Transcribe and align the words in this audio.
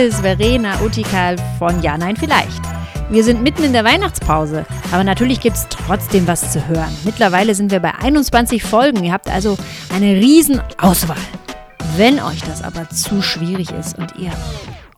Ist 0.00 0.22
Verena 0.22 0.80
Utikal 0.80 1.36
von 1.58 1.82
Ja, 1.82 1.98
Nein, 1.98 2.16
Vielleicht. 2.16 2.62
Wir 3.10 3.22
sind 3.22 3.42
mitten 3.42 3.64
in 3.64 3.74
der 3.74 3.84
Weihnachtspause, 3.84 4.64
aber 4.92 5.04
natürlich 5.04 5.40
gibt 5.40 5.56
es 5.56 5.68
trotzdem 5.68 6.26
was 6.26 6.52
zu 6.52 6.66
hören. 6.68 6.96
Mittlerweile 7.04 7.54
sind 7.54 7.70
wir 7.70 7.80
bei 7.80 7.94
21 7.94 8.62
Folgen. 8.62 9.04
Ihr 9.04 9.12
habt 9.12 9.28
also 9.28 9.58
eine 9.94 10.14
riesen 10.14 10.62
Auswahl. 10.78 11.18
Wenn 11.98 12.18
euch 12.18 12.40
das 12.40 12.62
aber 12.62 12.88
zu 12.88 13.20
schwierig 13.20 13.72
ist 13.72 13.98
und 13.98 14.16
ihr, 14.16 14.32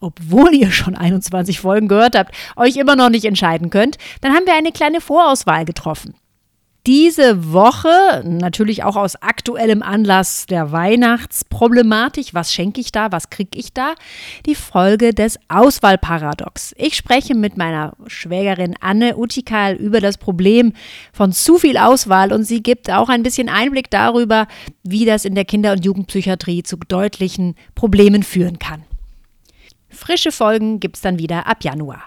obwohl 0.00 0.54
ihr 0.54 0.70
schon 0.70 0.94
21 0.94 1.58
Folgen 1.58 1.88
gehört 1.88 2.16
habt, 2.16 2.32
euch 2.54 2.76
immer 2.76 2.94
noch 2.94 3.10
nicht 3.10 3.24
entscheiden 3.24 3.70
könnt, 3.70 3.98
dann 4.20 4.32
haben 4.32 4.46
wir 4.46 4.54
eine 4.54 4.70
kleine 4.70 5.00
Vorauswahl 5.00 5.64
getroffen 5.64 6.14
diese 6.86 7.52
Woche, 7.52 8.24
natürlich 8.24 8.82
auch 8.82 8.96
aus 8.96 9.14
aktuellem 9.16 9.82
Anlass 9.82 10.46
der 10.46 10.72
Weihnachtsproblematik, 10.72 12.34
was 12.34 12.52
schenke 12.52 12.80
ich 12.80 12.90
da, 12.90 13.12
was 13.12 13.30
kriege 13.30 13.56
ich 13.56 13.72
da, 13.72 13.94
die 14.46 14.56
Folge 14.56 15.14
des 15.14 15.38
Auswahlparadox. 15.48 16.74
Ich 16.76 16.96
spreche 16.96 17.36
mit 17.36 17.56
meiner 17.56 17.92
Schwägerin 18.08 18.74
Anne 18.80 19.16
Utikal 19.16 19.76
über 19.76 20.00
das 20.00 20.18
Problem 20.18 20.72
von 21.12 21.30
zu 21.30 21.58
viel 21.58 21.76
Auswahl 21.76 22.32
und 22.32 22.42
sie 22.44 22.64
gibt 22.64 22.90
auch 22.90 23.08
ein 23.08 23.22
bisschen 23.22 23.48
Einblick 23.48 23.88
darüber, 23.90 24.48
wie 24.82 25.04
das 25.04 25.24
in 25.24 25.36
der 25.36 25.44
Kinder- 25.44 25.72
und 25.72 25.84
Jugendpsychiatrie 25.84 26.64
zu 26.64 26.76
deutlichen 26.76 27.54
Problemen 27.76 28.24
führen 28.24 28.58
kann. 28.58 28.82
Frische 29.88 30.32
Folgen 30.32 30.80
gibt 30.80 30.96
es 30.96 31.02
dann 31.02 31.20
wieder 31.20 31.46
ab 31.46 31.62
Januar. 31.62 32.02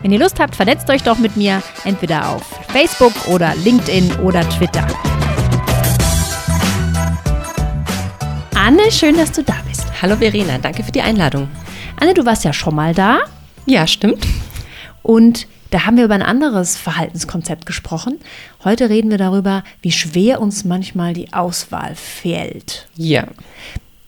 Wenn 0.00 0.12
ihr 0.12 0.18
Lust 0.18 0.38
habt, 0.38 0.54
vernetzt 0.54 0.90
euch 0.90 1.02
doch 1.02 1.18
mit 1.18 1.36
mir, 1.36 1.62
entweder 1.84 2.28
auf 2.28 2.42
Facebook 2.68 3.14
oder 3.28 3.54
LinkedIn 3.54 4.16
oder 4.20 4.46
Twitter. 4.50 4.86
Anne, 8.54 8.90
schön, 8.90 9.16
dass 9.16 9.32
du 9.32 9.42
da 9.42 9.54
bist. 9.66 9.84
Hallo 10.02 10.16
Verena, 10.16 10.58
danke 10.58 10.82
für 10.84 10.92
die 10.92 11.00
Einladung. 11.00 11.48
Anne, 11.98 12.12
du 12.12 12.26
warst 12.26 12.44
ja 12.44 12.52
schon 12.52 12.74
mal 12.74 12.94
da. 12.94 13.20
Ja, 13.64 13.86
stimmt. 13.86 14.26
Und 15.02 15.46
da 15.70 15.86
haben 15.86 15.96
wir 15.96 16.04
über 16.04 16.14
ein 16.14 16.22
anderes 16.22 16.76
Verhaltenskonzept 16.76 17.64
gesprochen. 17.64 18.18
Heute 18.64 18.90
reden 18.90 19.10
wir 19.10 19.18
darüber, 19.18 19.64
wie 19.80 19.92
schwer 19.92 20.42
uns 20.42 20.64
manchmal 20.64 21.14
die 21.14 21.32
Auswahl 21.32 21.94
fällt. 21.94 22.86
Ja. 22.96 23.28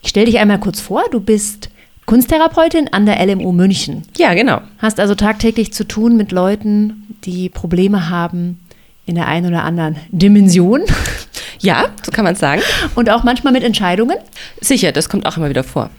Ich 0.03 0.11
stelle 0.11 0.27
dich 0.27 0.39
einmal 0.39 0.61
kurz 0.61 0.81
vor. 0.81 1.05
Du 1.11 1.21
bist 1.21 1.71
Kunsttherapeutin 2.09 2.89
an 2.91 3.05
der 3.05 3.23
LMU 3.27 3.53
München. 3.53 4.03
Ja, 4.17 4.33
genau. 4.33 4.63
Hast 4.79 4.99
also 4.99 5.15
tagtäglich 5.15 5.75
zu 5.75 5.87
tun 5.87 6.17
mit 6.17 6.33
Leuten, 6.33 7.15
die 7.25 7.51
Probleme 7.51 8.09
haben 8.09 8.61
in 9.05 9.15
der 9.15 9.29
einen 9.29 9.47
oder 9.47 9.63
anderen 9.63 9.97
Dimension. 10.11 10.83
Ja, 11.61 11.87
so 12.05 12.13
kann 12.13 12.25
man 12.25 12.35
es 12.35 12.39
sagen. 12.39 12.63
Und 12.95 13.11
auch 13.11 13.25
manchmal 13.25 13.53
mit 13.53 13.65
Entscheidungen. 13.65 14.17
Sicher, 14.61 14.93
das 14.93 15.09
kommt 15.09 15.27
auch 15.27 15.37
immer 15.37 15.49
wieder 15.49 15.65
vor. 15.65 15.91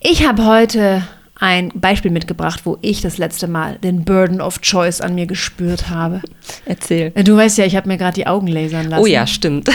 Ich 0.00 0.26
habe 0.26 0.44
heute 0.44 1.04
ein 1.38 1.70
Beispiel 1.72 2.10
mitgebracht, 2.10 2.62
wo 2.64 2.78
ich 2.80 3.00
das 3.00 3.16
letzte 3.16 3.46
Mal 3.46 3.78
den 3.78 4.04
Burden 4.04 4.40
of 4.40 4.60
Choice 4.60 5.00
an 5.00 5.14
mir 5.14 5.26
gespürt 5.26 5.88
habe. 5.88 6.20
Erzähl. 6.64 7.10
Du 7.10 7.36
weißt 7.36 7.58
ja, 7.58 7.64
ich 7.64 7.76
habe 7.76 7.86
mir 7.86 7.96
gerade 7.96 8.14
die 8.14 8.26
Augen 8.26 8.48
lasern 8.48 8.90
lassen. 8.90 9.04
Oh 9.04 9.06
ja, 9.06 9.24
stimmt. 9.28 9.70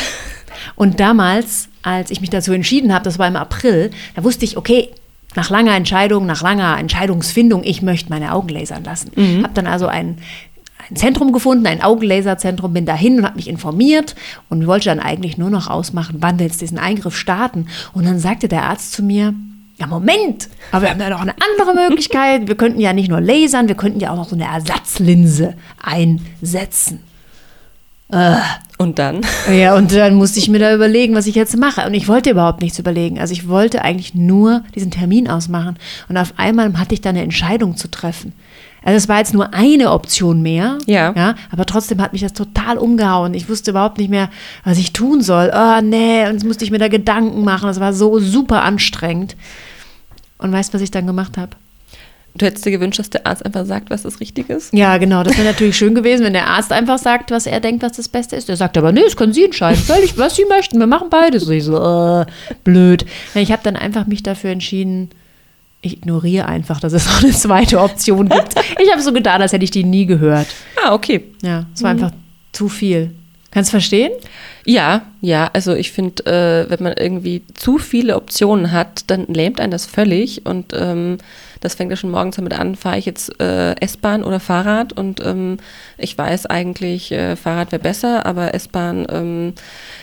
Und 0.76 1.00
damals, 1.00 1.70
als 1.84 2.12
ich 2.12 2.20
mich 2.20 2.30
dazu 2.30 2.52
entschieden 2.52 2.94
habe, 2.94 3.06
das 3.06 3.18
war 3.18 3.30
im 3.30 3.38
April, 3.38 3.92
da 4.18 4.26
wusste 4.26 4.44
ich, 4.44 4.58
okay, 4.58 4.90
nach 5.36 5.50
langer 5.50 5.76
Entscheidung, 5.76 6.26
nach 6.26 6.42
langer 6.42 6.78
Entscheidungsfindung, 6.80 7.64
ich 7.64 7.82
möchte 7.82 8.10
meine 8.10 8.34
Augen 8.34 8.50
lasern 8.50 8.84
lassen. 8.84 9.12
Mhm. 9.16 9.44
Habe 9.44 9.54
dann 9.54 9.68
also 9.68 9.88
ein, 9.88 10.18
ein 10.90 10.96
Zentrum 10.96 11.32
gefunden, 11.32 11.68
ein 11.68 11.82
Augenlaserzentrum, 11.82 12.74
bin 12.74 12.86
dahin 12.86 13.20
und 13.20 13.26
habe 13.26 13.36
mich 13.36 13.48
informiert 13.48 14.16
und 14.50 14.68
wollte 14.68 14.86
dann 14.86 15.00
eigentlich 15.00 15.38
nur 15.38 15.50
noch 15.50 15.68
ausmachen, 15.68 16.18
wann 16.20 16.40
wir 16.40 16.46
jetzt 16.46 16.62
diesen 16.62 16.80
Eingriff 16.80 17.16
starten. 17.16 17.68
Und 17.94 18.06
dann 18.06 18.20
sagte 18.20 18.48
der 18.48 18.64
Arzt 18.64 18.94
zu 18.94 19.04
mir, 19.04 19.34
ja, 19.78 19.86
Moment, 19.86 20.50
aber 20.72 20.84
wir 20.84 20.90
haben 20.90 21.00
ja 21.00 21.10
noch 21.10 21.22
eine 21.22 21.36
andere 21.52 21.90
Möglichkeit. 21.90 22.48
Wir 22.48 22.56
könnten 22.56 22.80
ja 22.80 22.94
nicht 22.94 23.10
nur 23.10 23.22
lasern, 23.22 23.68
wir 23.68 23.76
könnten 23.76 24.00
ja 24.00 24.12
auch 24.12 24.16
noch 24.16 24.28
so 24.28 24.36
eine 24.36 24.46
Ersatzlinse 24.46 25.54
einsetzen. 25.80 27.04
Äh. 28.10 28.38
Und 28.80 29.00
dann? 29.00 29.22
Ja, 29.52 29.76
und 29.76 29.92
dann 29.92 30.14
musste 30.14 30.38
ich 30.38 30.50
mir 30.50 30.60
da 30.60 30.74
überlegen, 30.74 31.16
was 31.16 31.26
ich 31.26 31.34
jetzt 31.34 31.58
mache. 31.58 31.88
Und 31.88 31.96
ich 31.96 32.08
wollte 32.08 32.30
überhaupt 32.30 32.62
nichts 32.62 32.78
überlegen. 32.78 33.20
Also 33.20 33.34
ich 33.34 33.48
wollte 33.48 33.82
eigentlich 33.82 34.14
nur 34.14 34.64
diesen 34.76 34.92
Termin 34.92 35.28
ausmachen. 35.28 35.78
Und 36.10 36.18
auf 36.18 36.34
einmal 36.38 36.72
hatte 36.78 36.94
ich 36.94 37.02
da 37.02 37.10
eine 37.10 37.24
Entscheidung 37.24 37.76
zu 37.76 37.90
treffen. 37.90 38.34
Also 38.84 38.98
es 38.98 39.10
war 39.10 39.18
jetzt 39.18 39.34
nur 39.34 39.54
eine 39.56 39.92
Option 39.92 40.44
mehr. 40.44 40.78
Ja. 40.86 41.12
ja. 41.16 41.36
Aber 41.52 41.66
trotzdem 41.66 42.00
hat 42.02 42.14
mich 42.14 42.22
das 42.22 42.34
total 42.34 42.78
umgehauen. 42.78 43.34
Ich 43.34 43.50
wusste 43.50 43.72
überhaupt 43.72 43.98
nicht 43.98 44.12
mehr, 44.12 44.30
was 44.64 44.78
ich 44.78 44.94
tun 44.94 45.22
soll. 45.22 45.52
Oh, 45.52 45.82
nee. 45.82 46.28
Und 46.28 46.34
jetzt 46.34 46.46
musste 46.46 46.64
ich 46.64 46.70
mir 46.70 46.78
da 46.78 46.88
Gedanken 46.88 47.44
machen. 47.44 47.66
Das 47.66 47.80
war 47.80 47.94
so 47.94 48.20
super 48.20 48.62
anstrengend. 48.62 49.36
Und 50.38 50.52
weißt 50.52 50.72
du, 50.72 50.76
was 50.76 50.84
ich 50.84 50.92
dann 50.92 51.08
gemacht 51.08 51.36
habe? 51.36 51.50
Du 52.38 52.46
hättest 52.46 52.66
dir 52.66 52.72
gewünscht, 52.72 53.00
dass 53.00 53.10
der 53.10 53.26
Arzt 53.26 53.46
einfach 53.46 53.66
sagt, 53.66 53.90
was 53.90 54.04
das 54.04 54.20
Richtige 54.20 54.54
ist? 54.54 54.74
Ja, 54.74 54.98
genau. 54.98 55.24
Das 55.24 55.38
wäre 55.38 55.48
natürlich 55.48 55.76
schön 55.76 55.96
gewesen, 55.96 56.24
wenn 56.24 56.34
der 56.34 56.48
Arzt 56.48 56.72
einfach 56.72 57.00
sagt, 57.00 57.32
was 57.32 57.48
er 57.48 57.60
denkt, 57.60 57.84
was 57.84 57.94
das 57.94 58.08
Beste 58.08 58.36
ist. 58.36 58.48
Der 58.48 58.58
sagt 58.58 58.78
aber, 58.78 58.92
nee, 58.92 59.04
das 59.04 59.16
können 59.16 59.34
Sie 59.34 59.44
entscheiden. 59.44 59.82
Völlig, 59.82 60.18
was 60.18 60.36
Sie 60.36 60.46
möchten. 60.46 60.80
Wir 60.80 60.88
machen 60.88 61.10
beides. 61.10 61.50
ich 61.50 61.64
so, 61.64 61.78
äh, 61.78 62.26
blöd. 62.64 63.06
Ich 63.34 63.52
habe 63.52 63.64
dann 63.64 63.76
einfach 63.76 64.06
mich 64.06 64.24
dafür 64.24 64.52
entschieden, 64.52 65.10
ich 65.82 65.98
ignoriere 65.98 66.46
einfach, 66.48 66.80
dass 66.80 66.94
es 66.94 67.06
noch 67.06 67.24
eine 67.24 67.32
zweite 67.32 67.80
Option 67.80 68.30
gibt. 68.30 68.56
Ich 68.82 68.92
habe 68.92 69.02
so 69.02 69.14
getan, 69.14 69.42
als 69.42 69.54
hätte 69.54 69.64
ich 69.64 69.72
die 69.72 69.84
nie 69.84 70.06
gehört. 70.06 70.48
Ah, 70.84 70.94
okay. 70.94 71.24
Ja, 71.42 71.66
es 71.74 71.84
war 71.84 71.94
mhm. 71.94 72.04
einfach 72.04 72.16
zu 72.52 72.70
viel. 72.70 73.12
Kannst 73.58 73.72
du 73.72 73.78
verstehen? 73.78 74.12
Ja, 74.66 75.02
ja, 75.20 75.50
also 75.52 75.74
ich 75.74 75.92
finde, 75.92 76.24
äh, 76.28 76.70
wenn 76.70 76.84
man 76.84 76.94
irgendwie 76.94 77.42
zu 77.56 77.80
viele 77.80 78.16
Optionen 78.16 78.72
hat, 78.72 79.06
dann 79.08 79.26
lähmt 79.26 79.60
einen 79.60 79.72
das 79.72 79.88
völlig 79.88 80.46
und 80.46 80.74
ähm, 80.74 81.18
das 81.62 81.74
fängt 81.74 81.90
ja 81.90 81.98
schon 81.98 82.12
morgens 82.12 82.36
damit 82.36 82.54
an, 82.54 82.76
fahre 82.76 83.00
ich 83.00 83.08
jetzt 83.08 83.42
äh, 83.42 83.74
S-Bahn 83.82 84.24
oder 84.24 84.40
Fahrrad 84.40 84.94
und 84.94 85.26
ähm, 85.26 85.58
ich 85.98 86.16
weiß 86.16 86.46
eigentlich, 86.46 87.12
äh, 87.12 87.36
Fahrrad 87.36 87.72
wäre 87.72 87.82
besser, 87.82 88.28
aber 88.28 88.54
S-Bahn 88.54 89.08
ähm, 89.10 89.54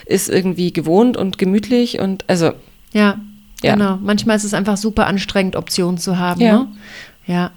ist 0.04 0.28
irgendwie 0.28 0.72
gewohnt 0.72 1.16
und 1.16 1.38
gemütlich 1.38 2.00
und 2.00 2.24
also. 2.26 2.54
Ja, 2.92 3.20
ja, 3.62 3.74
genau. 3.74 3.98
Manchmal 4.02 4.34
ist 4.34 4.42
es 4.42 4.52
einfach 4.52 4.78
super 4.78 5.06
anstrengend, 5.06 5.54
Optionen 5.54 5.98
zu 5.98 6.18
haben. 6.18 6.40
Ja. 6.40 6.58
Ne? 6.58 6.68
Ja. 7.28 7.50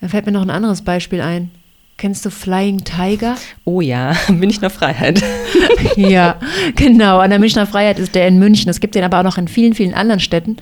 Da 0.00 0.08
fällt 0.08 0.26
mir 0.26 0.32
noch 0.32 0.42
ein 0.42 0.50
anderes 0.50 0.82
Beispiel 0.82 1.20
ein. 1.20 1.52
Kennst 2.02 2.26
du 2.26 2.30
Flying 2.30 2.82
Tiger? 2.82 3.36
Oh 3.64 3.80
ja, 3.80 4.16
Münchner 4.28 4.70
Freiheit. 4.70 5.22
ja, 5.96 6.34
genau. 6.74 7.20
An 7.20 7.30
der 7.30 7.38
Münchner 7.38 7.64
Freiheit 7.64 8.00
ist 8.00 8.16
der 8.16 8.26
in 8.26 8.40
München. 8.40 8.68
Es 8.68 8.80
gibt 8.80 8.96
den 8.96 9.04
aber 9.04 9.20
auch 9.20 9.22
noch 9.22 9.38
in 9.38 9.46
vielen, 9.46 9.72
vielen 9.72 9.94
anderen 9.94 10.18
Städten. 10.18 10.56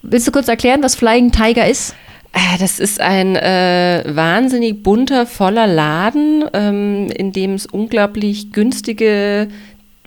Willst 0.00 0.26
du 0.26 0.32
kurz 0.32 0.48
erklären, 0.48 0.82
was 0.82 0.94
Flying 0.94 1.32
Tiger 1.32 1.68
ist? 1.68 1.94
Äh, 2.32 2.56
das 2.58 2.80
ist 2.80 2.98
ein 3.02 3.36
äh, 3.36 4.04
wahnsinnig 4.06 4.82
bunter, 4.82 5.26
voller 5.26 5.66
Laden, 5.66 6.46
ähm, 6.54 7.10
in 7.10 7.30
dem 7.30 7.52
es 7.52 7.66
unglaublich 7.66 8.52
günstige, 8.52 9.48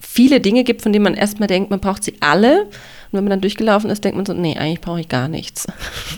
viele 0.01 0.39
Dinge 0.39 0.63
gibt, 0.63 0.81
von 0.81 0.91
denen 0.91 1.03
man 1.03 1.13
erstmal 1.13 1.45
denkt, 1.45 1.69
man 1.69 1.81
braucht 1.81 2.03
sie 2.03 2.16
alle. 2.19 2.63
Und 2.63 2.69
wenn 3.11 3.25
man 3.25 3.29
dann 3.29 3.41
durchgelaufen 3.41 3.91
ist, 3.91 4.03
denkt 4.03 4.16
man 4.16 4.25
so, 4.25 4.33
nee, 4.33 4.57
eigentlich 4.57 4.81
brauche 4.81 5.01
ich 5.01 5.07
gar 5.07 5.28
nichts. 5.28 5.67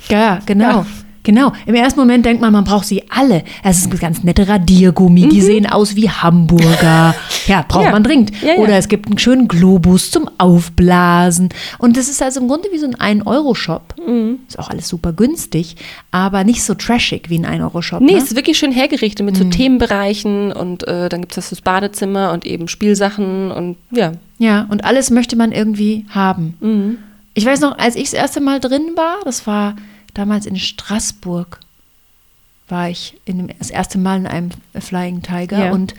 Ja, 0.07 0.39
genau. 0.45 0.63
Ja. 0.63 0.85
Genau. 1.23 1.53
Im 1.65 1.75
ersten 1.75 1.99
Moment 1.99 2.25
denkt 2.25 2.41
man, 2.41 2.51
man 2.51 2.63
braucht 2.63 2.85
sie 2.85 3.03
alle. 3.09 3.43
Es 3.63 3.79
ist 3.79 3.91
ein 3.91 3.99
ganz 3.99 4.23
nette 4.23 4.47
Radiergummi. 4.47 5.25
Mhm. 5.25 5.29
Die 5.29 5.41
sehen 5.41 5.65
aus 5.67 5.95
wie 5.95 6.09
Hamburger. 6.09 7.15
Ja, 7.47 7.65
braucht 7.67 7.85
ja. 7.85 7.91
man 7.91 8.03
dringend. 8.03 8.31
Ja, 8.41 8.53
ja. 8.53 8.55
Oder 8.55 8.77
es 8.77 8.87
gibt 8.87 9.07
einen 9.07 9.17
schönen 9.17 9.47
Globus 9.47 10.11
zum 10.11 10.29
Aufblasen. 10.37 11.49
Und 11.77 11.97
das 11.97 12.09
ist 12.09 12.21
also 12.21 12.39
im 12.39 12.47
Grunde 12.47 12.69
wie 12.71 12.77
so 12.77 12.87
ein 12.87 13.21
1-Euro-Shop. 13.21 13.95
Mhm. 14.05 14.39
Ist 14.47 14.57
auch 14.57 14.69
alles 14.69 14.87
super 14.87 15.13
günstig, 15.13 15.75
aber 16.11 16.43
nicht 16.43 16.63
so 16.63 16.73
trashig 16.73 17.29
wie 17.29 17.37
ein 17.37 17.45
1-Euro-Shop. 17.45 18.01
Nee, 18.01 18.13
ne? 18.13 18.17
ist 18.17 18.35
wirklich 18.35 18.57
schön 18.57 18.71
hergerichtet 18.71 19.25
mit 19.25 19.35
mhm. 19.35 19.43
so 19.43 19.49
Themenbereichen 19.49 20.51
und 20.51 20.87
äh, 20.87 21.09
dann 21.09 21.21
gibt 21.21 21.37
es 21.37 21.49
das 21.49 21.61
Badezimmer 21.61 22.31
und 22.31 22.45
eben 22.45 22.67
Spielsachen 22.67 23.51
und 23.51 23.77
ja. 23.91 24.13
Ja, 24.39 24.65
und 24.69 24.85
alles 24.85 25.11
möchte 25.11 25.35
man 25.35 25.51
irgendwie 25.51 26.05
haben. 26.09 26.55
Mhm. 26.61 26.97
Ich 27.33 27.45
weiß 27.45 27.61
noch, 27.61 27.77
als 27.77 27.95
ich 27.95 28.05
das 28.05 28.13
erste 28.13 28.41
Mal 28.41 28.59
drin 28.59 28.93
war, 28.95 29.17
das 29.23 29.45
war 29.45 29.75
damals 30.13 30.45
in 30.45 30.57
Straßburg 30.57 31.59
war 32.67 32.89
ich 32.89 33.19
in 33.25 33.37
dem, 33.37 33.49
das 33.59 33.69
erste 33.69 33.97
Mal 33.97 34.17
in 34.17 34.27
einem 34.27 34.49
Flying 34.79 35.21
Tiger 35.21 35.65
ja. 35.65 35.71
und 35.71 35.93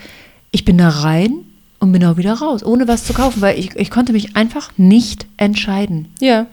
ich 0.50 0.64
bin 0.64 0.79
da 0.79 0.88
rein 0.88 1.44
und 1.79 1.93
bin 1.93 2.05
auch 2.05 2.17
wieder 2.17 2.35
raus, 2.35 2.64
ohne 2.64 2.88
was 2.88 3.05
zu 3.05 3.12
kaufen, 3.12 3.43
weil 3.43 3.59
ich, 3.59 3.76
ich 3.76 3.91
konnte 3.91 4.12
mich 4.12 4.37
einfach 4.37 4.70
nicht 4.76 5.26
entscheiden. 5.37 6.09
Ja, 6.20 6.47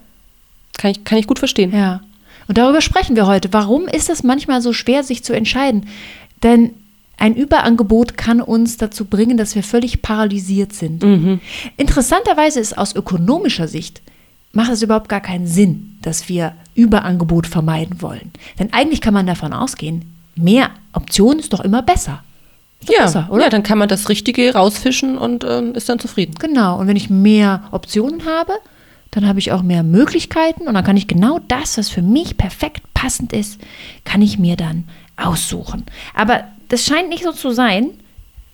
kann 0.77 0.91
ich, 0.91 1.03
kann 1.03 1.17
ich 1.17 1.27
gut 1.27 1.39
verstehen. 1.39 1.73
Ja, 1.73 2.01
und 2.47 2.57
darüber 2.57 2.81
sprechen 2.81 3.15
wir 3.15 3.27
heute. 3.27 3.53
Warum 3.53 3.88
ist 3.88 4.09
es 4.09 4.23
manchmal 4.23 4.61
so 4.61 4.73
schwer, 4.73 5.03
sich 5.03 5.23
zu 5.23 5.33
entscheiden? 5.33 5.85
Denn 6.41 6.71
ein 7.17 7.35
Überangebot 7.35 8.17
kann 8.17 8.41
uns 8.41 8.77
dazu 8.77 9.06
bringen, 9.06 9.38
dass 9.38 9.56
wir 9.56 9.63
völlig 9.63 10.01
paralysiert 10.01 10.73
sind. 10.73 11.03
Mhm. 11.03 11.41
Interessanterweise 11.77 12.59
ist 12.59 12.77
aus 12.77 12.95
ökonomischer 12.95 13.67
Sicht 13.67 14.01
macht 14.51 14.71
es 14.71 14.81
überhaupt 14.81 15.09
gar 15.09 15.21
keinen 15.21 15.47
Sinn, 15.47 15.97
dass 16.01 16.27
wir 16.29 16.53
Überangebot 16.79 17.47
vermeiden 17.47 18.01
wollen. 18.01 18.31
Denn 18.57 18.73
eigentlich 18.73 19.01
kann 19.01 19.13
man 19.13 19.27
davon 19.27 19.53
ausgehen, 19.53 20.15
mehr 20.35 20.69
Optionen 20.93 21.39
ist 21.39 21.53
doch 21.53 21.59
immer 21.59 21.81
besser. 21.81 22.23
Ist 22.81 22.91
ja, 22.91 23.03
besser, 23.03 23.27
oder? 23.29 23.43
ja, 23.43 23.49
dann 23.49 23.63
kann 23.63 23.77
man 23.77 23.89
das 23.89 24.07
Richtige 24.07 24.53
rausfischen 24.53 25.17
und 25.17 25.43
ähm, 25.43 25.75
ist 25.75 25.89
dann 25.89 25.99
zufrieden. 25.99 26.35
Genau, 26.39 26.79
und 26.79 26.87
wenn 26.87 26.95
ich 26.95 27.09
mehr 27.09 27.63
Optionen 27.71 28.25
habe, 28.25 28.53
dann 29.11 29.27
habe 29.27 29.39
ich 29.39 29.51
auch 29.51 29.63
mehr 29.63 29.83
Möglichkeiten 29.83 30.67
und 30.67 30.73
dann 30.75 30.83
kann 30.83 30.95
ich 30.95 31.07
genau 31.07 31.39
das, 31.47 31.77
was 31.77 31.89
für 31.89 32.01
mich 32.01 32.37
perfekt 32.37 32.83
passend 32.93 33.33
ist, 33.33 33.59
kann 34.05 34.21
ich 34.21 34.39
mir 34.39 34.55
dann 34.55 34.85
aussuchen. 35.17 35.83
Aber 36.13 36.45
das 36.69 36.85
scheint 36.85 37.09
nicht 37.09 37.23
so 37.23 37.31
zu 37.31 37.51
sein. 37.51 37.89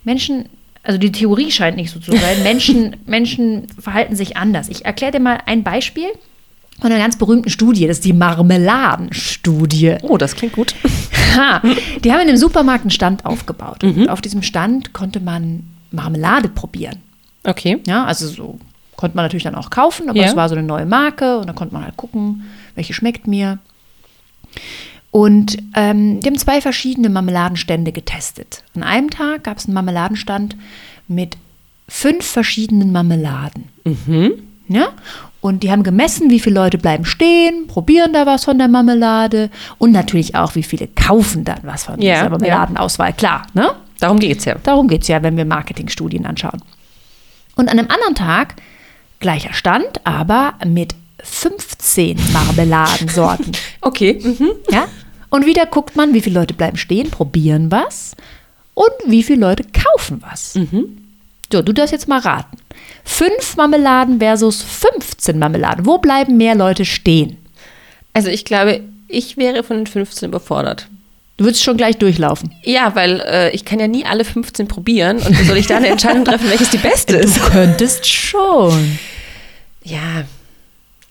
Menschen, 0.04 0.46
also 0.82 0.98
die 0.98 1.12
Theorie 1.12 1.52
scheint 1.52 1.78
nicht 1.78 1.92
so 1.92 2.00
zu 2.00 2.12
sein. 2.12 2.42
Menschen, 2.44 2.96
Menschen 3.06 3.68
verhalten 3.80 4.16
sich 4.16 4.38
anders. 4.38 4.70
Ich 4.70 4.86
erkläre 4.86 5.12
dir 5.12 5.20
mal 5.20 5.40
ein 5.46 5.64
Beispiel 5.64 6.08
von 6.82 6.92
einer 6.92 7.00
ganz 7.00 7.18
berühmten 7.18 7.50
Studie. 7.50 7.88
Das 7.88 7.98
ist 7.98 8.06
die 8.06 8.14
Marmeladenstudie. 8.14 9.96
Oh, 10.04 10.18
das 10.18 10.36
klingt 10.36 10.54
gut. 10.54 10.76
Ha, 11.38 11.62
die 12.02 12.14
haben 12.14 12.22
in 12.22 12.30
einem 12.30 12.38
Supermarkt 12.38 12.84
einen 12.86 12.92
Stand 12.92 13.26
aufgebaut. 13.26 13.84
Und 13.84 14.08
auf 14.08 14.22
diesem 14.22 14.42
Stand 14.42 14.94
konnte 14.94 15.20
man 15.20 15.64
Marmelade 15.92 16.48
probieren. 16.48 17.00
Okay. 17.44 17.80
Ja, 17.86 18.06
also 18.06 18.30
so 18.30 18.58
konnte 18.96 19.18
man 19.18 19.26
natürlich 19.26 19.44
dann 19.44 19.56
auch 19.56 19.70
kaufen, 19.70 20.08
aber 20.08 20.18
Ja. 20.18 20.28
es 20.28 20.36
war 20.38 20.48
so 20.48 20.56
eine 20.56 20.66
neue 20.66 20.86
Marke 20.86 21.40
und 21.40 21.48
da 21.48 21.52
konnte 21.54 21.74
man 21.74 21.84
halt 21.84 21.98
gucken, 21.98 22.46
welche 22.76 22.94
schmeckt 22.94 23.28
mir. 23.28 23.60
Und 25.12 25.58
ähm, 25.76 26.22
die 26.22 26.28
haben 26.28 26.38
zwei 26.38 26.62
verschiedene 26.62 27.10
Marmeladenstände 27.10 27.92
getestet. 27.92 28.64
An 28.74 28.84
einem 28.84 29.10
Tag 29.10 29.44
gab 29.44 29.58
es 29.58 29.66
einen 29.66 29.74
Marmeladenstand 29.74 30.56
mit 31.10 31.36
fünf 31.90 32.26
verschiedenen 32.26 32.94
Marmeladen. 32.94 33.66
Ja? 34.70 34.88
Und 35.46 35.62
die 35.62 35.70
haben 35.70 35.84
gemessen, 35.84 36.32
wie 36.32 36.40
viele 36.40 36.56
Leute 36.56 36.80
bleiben 36.80 37.06
stehen, 37.06 37.68
probieren 37.68 38.14
da 38.14 38.26
was 38.26 38.46
von 38.46 38.58
der 38.58 38.68
Marmelade 38.68 39.52
und 39.78 39.92
natürlich 39.92 40.34
auch, 40.34 40.56
wie 40.56 40.64
viele 40.64 40.88
kaufen 40.88 41.44
dann 41.44 41.60
was 41.62 41.84
von 41.84 42.02
Ja, 42.02 42.16
dieser. 42.16 42.30
Marmeladenauswahl. 42.32 43.14
Klar, 43.14 43.46
ne? 43.54 43.76
Darum 44.00 44.18
geht's 44.18 44.46
ja. 44.46 44.56
Darum 44.64 44.88
geht 44.88 45.04
es 45.04 45.08
ja, 45.08 45.22
wenn 45.22 45.38
wir 45.38 45.46
Marketingstudien 45.46 46.26
anschauen. 46.26 46.64
Und 47.56 47.70
an 47.70 47.78
einem 47.78 47.92
anderen 47.92 48.16
Tag, 48.16 48.56
gleicher 49.20 49.54
Stand, 49.54 50.04
aber 50.04 50.56
mit 50.66 50.96
15 51.20 52.18
Marmeladensorten. 52.34 53.52
Okay. 53.82 54.20
Mhm. 54.24 54.50
ja? 54.72 54.88
Und 55.30 55.46
wieder 55.46 55.68
guckt 55.68 55.96
man, 55.96 56.16
wie 56.16 56.22
viele 56.22 56.40
Leute 56.40 56.56
bleiben 56.56 56.78
stehen, 56.78 57.12
probieren 57.12 57.70
was 57.70 58.16
und 58.74 58.90
wie 59.06 59.22
viele 59.22 59.42
Leute 59.42 59.64
kaufen 59.72 60.24
was. 60.28 60.58
So, 61.54 61.62
du 61.62 61.72
darfst 61.72 61.92
jetzt 61.92 62.08
mal 62.08 62.18
raten. 62.20 62.58
Fünf 63.06 63.56
Marmeladen 63.56 64.20
versus 64.20 64.62
15 64.62 65.38
Marmeladen. 65.40 65.86
Wo 65.86 66.00
bleiben 66.00 66.38
mehr 66.38 66.56
Leute 66.56 66.84
stehen? 66.84 67.38
Also 68.14 68.30
ich 68.30 68.44
glaube, 68.44 68.82
ich 69.08 69.38
wäre 69.38 69.64
von 69.64 69.78
den 69.78 69.88
15 69.88 70.30
überfordert. 70.30 70.88
Du 71.38 71.44
würdest 71.46 71.64
schon 71.64 71.78
gleich 71.78 71.98
durchlaufen. 71.98 72.54
Ja, 72.64 72.96
weil 72.96 73.20
äh, 73.22 73.52
ich 73.52 73.66
kann 73.66 73.80
ja 73.80 73.88
nie 73.88 74.06
alle 74.06 74.24
15 74.24 74.68
probieren 74.68 75.18
und 75.18 75.36
soll 75.46 75.58
ich 75.58 75.68
da 75.68 75.78
eine 75.78 75.88
Entscheidung 75.88 76.26
treffen, 76.26 76.50
welches 76.50 76.70
die 76.70 76.78
beste 76.78 77.18
ist? 77.18 77.42
könntest 77.42 78.08
schon. 78.08 78.98
Ja, 79.84 80.24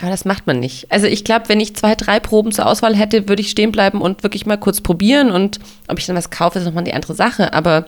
aber 0.01 0.11
das 0.11 0.25
macht 0.25 0.47
man 0.47 0.61
nicht. 0.61 0.91
Also 0.91 1.07
ich 1.07 1.25
glaube, 1.25 1.49
wenn 1.49 1.61
ich 1.61 1.77
zwei, 1.77 1.95
drei 1.95 2.21
Proben 2.21 2.53
zur 2.53 2.67
Auswahl 2.67 2.97
hätte, 2.97 3.29
würde 3.29 3.43
ich 3.43 3.51
stehen 3.51 3.71
bleiben 3.71 4.01
und 4.01 4.23
wirklich 4.23 4.47
mal 4.47 4.57
kurz 4.59 4.81
probieren 4.81 5.31
und 5.31 5.61
ob 5.89 5.99
ich 5.99 6.07
dann 6.07 6.17
was 6.17 6.31
kaufe, 6.31 6.59
ist 6.59 6.65
nochmal 6.65 6.85
die 6.85 6.95
andere 6.95 7.15
Sache. 7.15 7.53
Aber 7.53 7.87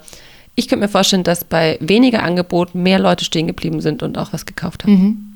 ich 0.57 0.69
könnte 0.69 0.85
mir 0.85 0.89
vorstellen, 0.89 1.23
dass 1.23 1.45
bei 1.45 1.79
weniger 1.81 2.23
Angebot 2.23 2.75
mehr 2.75 2.99
Leute 2.99 3.25
stehen 3.25 3.47
geblieben 3.47 3.81
sind 3.81 4.03
und 4.03 4.19
auch 4.19 4.33
was 4.33 4.47
gekauft 4.47 4.83
haben. 4.85 5.27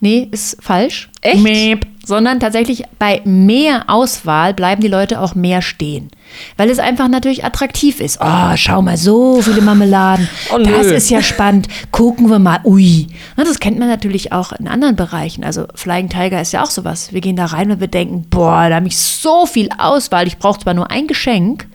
Nee, 0.00 0.28
ist 0.30 0.56
falsch. 0.62 1.10
Echt? 1.20 1.42
Meep. 1.42 1.86
Sondern 2.04 2.40
tatsächlich 2.40 2.84
bei 2.98 3.20
mehr 3.24 3.84
Auswahl 3.88 4.54
bleiben 4.54 4.80
die 4.80 4.88
Leute 4.88 5.20
auch 5.20 5.34
mehr 5.34 5.60
stehen. 5.60 6.08
Weil 6.56 6.70
es 6.70 6.78
einfach 6.78 7.08
natürlich 7.08 7.44
attraktiv 7.44 8.00
ist. 8.00 8.18
Oh, 8.22 8.56
schau 8.56 8.80
mal, 8.80 8.96
so 8.96 9.42
viele 9.42 9.60
Marmeladen. 9.60 10.26
Oh, 10.50 10.56
das 10.56 10.86
nö. 10.86 10.94
ist 10.94 11.10
ja 11.10 11.22
spannend. 11.22 11.68
Gucken 11.90 12.30
wir 12.30 12.38
mal. 12.38 12.60
Ui. 12.64 13.08
Das 13.36 13.60
kennt 13.60 13.78
man 13.78 13.88
natürlich 13.88 14.32
auch 14.32 14.52
in 14.52 14.68
anderen 14.68 14.96
Bereichen. 14.96 15.44
Also 15.44 15.66
Flying 15.74 16.08
Tiger 16.08 16.40
ist 16.40 16.52
ja 16.52 16.62
auch 16.62 16.70
sowas. 16.70 17.12
Wir 17.12 17.20
gehen 17.20 17.36
da 17.36 17.44
rein 17.46 17.70
und 17.70 17.80
wir 17.80 17.88
denken, 17.88 18.24
boah, 18.30 18.70
da 18.70 18.76
habe 18.76 18.86
ich 18.86 18.96
so 18.96 19.44
viel 19.44 19.68
Auswahl. 19.76 20.26
Ich 20.26 20.38
brauche 20.38 20.60
zwar 20.60 20.72
nur 20.72 20.90
ein 20.90 21.08
Geschenk. 21.08 21.66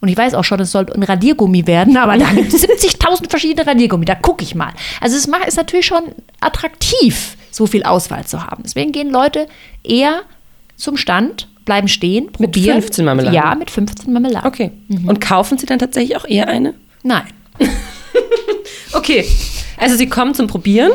Und 0.00 0.08
ich 0.08 0.16
weiß 0.16 0.34
auch 0.34 0.44
schon, 0.44 0.60
es 0.60 0.72
soll 0.72 0.86
ein 0.92 1.02
Radiergummi 1.02 1.66
werden, 1.66 1.96
aber 1.98 2.16
da 2.18 2.30
gibt 2.30 2.52
es 2.52 2.62
70.000 2.62 3.30
verschiedene 3.30 3.66
Radiergummi. 3.66 4.04
Da 4.04 4.14
gucke 4.14 4.44
ich 4.44 4.54
mal. 4.54 4.72
Also 5.00 5.16
es 5.16 5.26
macht, 5.26 5.46
ist 5.46 5.56
natürlich 5.56 5.86
schon 5.86 6.04
attraktiv, 6.40 7.36
so 7.50 7.66
viel 7.66 7.82
Auswahl 7.82 8.24
zu 8.24 8.44
haben. 8.44 8.62
Deswegen 8.64 8.92
gehen 8.92 9.10
Leute 9.10 9.46
eher 9.82 10.22
zum 10.76 10.96
Stand, 10.96 11.48
bleiben 11.64 11.88
stehen, 11.88 12.26
Mit 12.38 12.52
probieren. 12.52 12.80
15 12.82 13.04
Marmeladen? 13.04 13.34
Ja, 13.34 13.54
mit 13.54 13.70
15 13.70 14.12
Marmeladen. 14.12 14.46
Okay. 14.46 14.70
Und 15.06 15.20
kaufen 15.20 15.58
Sie 15.58 15.66
dann 15.66 15.78
tatsächlich 15.78 16.16
auch 16.16 16.26
eher 16.26 16.48
eine? 16.48 16.74
Nein. 17.02 17.24
Okay. 18.92 19.24
Also 19.76 19.96
Sie 19.96 20.08
kommen 20.08 20.34
zum 20.34 20.46
Probieren, 20.46 20.92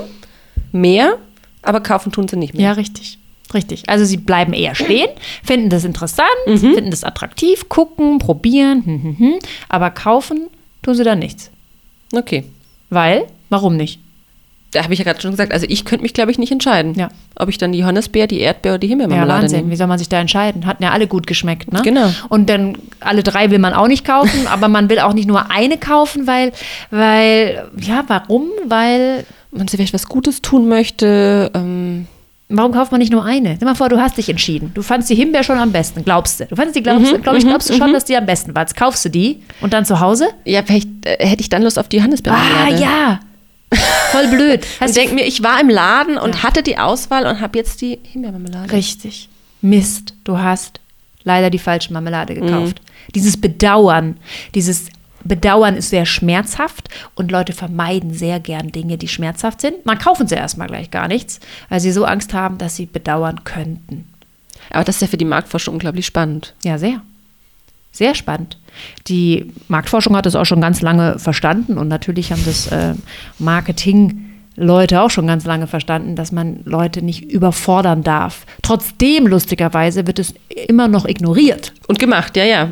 mehr, 0.71 1.17
aber 1.61 1.81
kaufen 1.81 2.11
tun 2.11 2.27
Sie 2.27 2.35
nicht 2.35 2.53
mehr. 2.53 2.63
Ja, 2.63 2.71
richtig. 2.73 3.19
Richtig. 3.53 3.83
Also 3.87 4.05
sie 4.05 4.17
bleiben 4.17 4.53
eher 4.53 4.75
stehen, 4.75 5.09
finden 5.43 5.69
das 5.69 5.83
interessant, 5.83 6.27
Mhm. 6.47 6.57
finden 6.57 6.91
das 6.91 7.03
attraktiv, 7.03 7.67
gucken, 7.69 8.17
probieren, 8.19 8.83
hm, 8.85 9.03
hm, 9.03 9.17
hm, 9.19 9.33
aber 9.69 9.89
kaufen 9.89 10.47
tun 10.83 10.95
sie 10.95 11.03
dann 11.03 11.19
nichts. 11.19 11.51
Okay. 12.13 12.45
Weil, 12.89 13.23
warum 13.49 13.75
nicht? 13.77 13.99
Da 14.73 14.83
habe 14.83 14.93
ich 14.93 14.99
ja 14.99 15.03
gerade 15.05 15.19
schon 15.19 15.31
gesagt, 15.31 15.51
also 15.51 15.65
ich 15.67 15.83
könnte 15.83 16.01
mich, 16.03 16.13
glaube 16.13 16.31
ich, 16.31 16.37
nicht 16.39 16.51
entscheiden. 16.51 16.93
Ja. 16.95 17.09
Ob 17.35 17.49
ich 17.49 17.57
dann 17.57 17.73
die 17.73 17.79
Johannisbeer, 17.79 18.25
die 18.27 18.39
Erdbeer 18.39 18.71
oder 18.73 18.79
die 18.79 18.87
Ja, 18.87 18.91
Himbeermarmelade 18.91 19.41
Wahnsinn. 19.43 19.59
nehme. 19.59 19.71
Wie 19.71 19.75
soll 19.75 19.87
man 19.87 19.99
sich 19.99 20.07
da 20.07 20.17
entscheiden? 20.21 20.65
Hatten 20.65 20.81
ja 20.83 20.91
alle 20.91 21.07
gut 21.07 21.27
geschmeckt, 21.27 21.73
ne? 21.73 21.81
Genau. 21.83 22.09
Und 22.29 22.49
dann 22.49 22.77
alle 23.01 23.21
drei 23.21 23.51
will 23.51 23.59
man 23.59 23.73
auch 23.73 23.87
nicht 23.89 24.05
kaufen, 24.05 24.47
aber 24.47 24.69
man 24.69 24.89
will 24.89 24.99
auch 24.99 25.11
nicht 25.11 25.27
nur 25.27 25.51
eine 25.51 25.77
kaufen, 25.77 26.25
weil, 26.25 26.53
weil, 26.89 27.69
ja, 27.81 28.05
warum? 28.07 28.47
Weil, 28.65 29.25
Man 29.51 29.67
sich 29.67 29.77
vielleicht 29.77 29.93
was 29.93 30.07
Gutes 30.07 30.41
tun 30.41 30.69
möchte. 30.69 31.51
Ähm, 31.53 32.07
warum 32.57 32.71
kauft 32.71 32.91
man 32.91 32.99
nicht 32.99 33.11
nur 33.11 33.23
eine? 33.25 33.55
Stell 33.55 33.67
mal 33.67 33.75
vor, 33.75 33.89
du 33.89 33.99
hast 33.99 34.17
dich 34.17 34.29
entschieden. 34.29 34.71
Du 34.73 34.81
fandst 34.81 35.09
die 35.09 35.15
Himbeer 35.15 35.43
schon 35.43 35.57
am 35.57 35.71
besten, 35.71 36.03
glaubst 36.03 36.39
du? 36.39 36.45
Du 36.45 36.55
fandst 36.55 36.75
die, 36.75 36.83
glaubst, 36.83 37.21
glaub 37.23 37.35
ich, 37.35 37.43
glaubst 37.45 37.69
du 37.69 37.73
schon, 37.75 37.93
dass 37.93 38.05
die 38.05 38.15
am 38.17 38.25
besten 38.25 38.53
war. 38.55 38.61
Jetzt 38.63 38.75
kaufst 38.75 39.03
du 39.05 39.09
die 39.09 39.41
und 39.61 39.73
dann 39.73 39.85
zu 39.85 39.99
Hause? 39.99 40.29
ja, 40.45 40.61
vielleicht 40.63 40.89
äh, 41.05 41.17
hätte 41.25 41.41
ich 41.41 41.49
dann 41.49 41.63
Lust 41.63 41.77
auf 41.79 41.87
die 41.87 41.97
Ah, 41.97 42.01
Johannisbeermarmelade. 42.01 42.81
ja. 42.81 43.19
Voll 44.11 44.27
blöd. 44.27 44.65
Du 44.85 44.91
denke 44.91 45.15
mir, 45.15 45.25
ich 45.25 45.41
war 45.43 45.59
im 45.61 45.69
Laden 45.69 46.17
und 46.17 46.43
hatte 46.43 46.61
die 46.63 46.77
Auswahl 46.77 47.25
und 47.25 47.39
habe 47.39 47.57
jetzt 47.57 47.79
die 47.81 47.99
Himbeermarmelade. 48.03 48.71
Richtig. 48.73 49.29
Mist, 49.61 50.13
du 50.25 50.37
hast 50.39 50.79
leider 51.23 51.49
die 51.49 51.59
falsche 51.59 51.93
Marmelade 51.93 52.33
gekauft. 52.35 52.81
Dieses 53.15 53.39
Bedauern, 53.39 54.17
dieses 54.55 54.87
Bedauern 55.23 55.75
ist 55.75 55.89
sehr 55.89 56.05
schmerzhaft 56.05 56.89
und 57.15 57.31
Leute 57.31 57.53
vermeiden 57.53 58.13
sehr 58.13 58.39
gern 58.39 58.71
Dinge, 58.71 58.97
die 58.97 59.07
schmerzhaft 59.07 59.61
sind. 59.61 59.85
Man 59.85 59.99
kaufen 59.99 60.27
sie 60.27 60.35
erstmal 60.35 60.67
gleich 60.67 60.91
gar 60.91 61.07
nichts, 61.07 61.39
weil 61.69 61.79
sie 61.79 61.91
so 61.91 62.05
Angst 62.05 62.33
haben, 62.33 62.57
dass 62.57 62.75
sie 62.75 62.85
bedauern 62.85 63.43
könnten. 63.43 64.05
Aber 64.69 64.83
das 64.83 64.95
ist 64.95 65.01
ja 65.01 65.07
für 65.07 65.17
die 65.17 65.25
Marktforschung 65.25 65.75
unglaublich 65.75 66.05
spannend. 66.05 66.53
Ja, 66.63 66.77
sehr. 66.77 67.01
Sehr 67.91 68.15
spannend. 68.15 68.57
Die 69.07 69.51
Marktforschung 69.67 70.15
hat 70.15 70.25
das 70.25 70.35
auch 70.35 70.45
schon 70.45 70.61
ganz 70.61 70.81
lange 70.81 71.19
verstanden 71.19 71.77
und 71.77 71.89
natürlich 71.89 72.31
haben 72.31 72.43
das 72.45 72.67
äh, 72.67 72.93
Marketing-Leute 73.37 75.01
auch 75.01 75.09
schon 75.09 75.27
ganz 75.27 75.43
lange 75.45 75.67
verstanden, 75.67 76.15
dass 76.15 76.31
man 76.31 76.61
Leute 76.63 77.01
nicht 77.01 77.29
überfordern 77.29 78.01
darf. 78.03 78.45
Trotzdem, 78.61 79.27
lustigerweise, 79.27 80.07
wird 80.07 80.19
es 80.19 80.33
immer 80.67 80.87
noch 80.87 81.05
ignoriert. 81.05 81.73
Und 81.87 81.99
gemacht, 81.99 82.37
ja, 82.37 82.45
ja. 82.45 82.69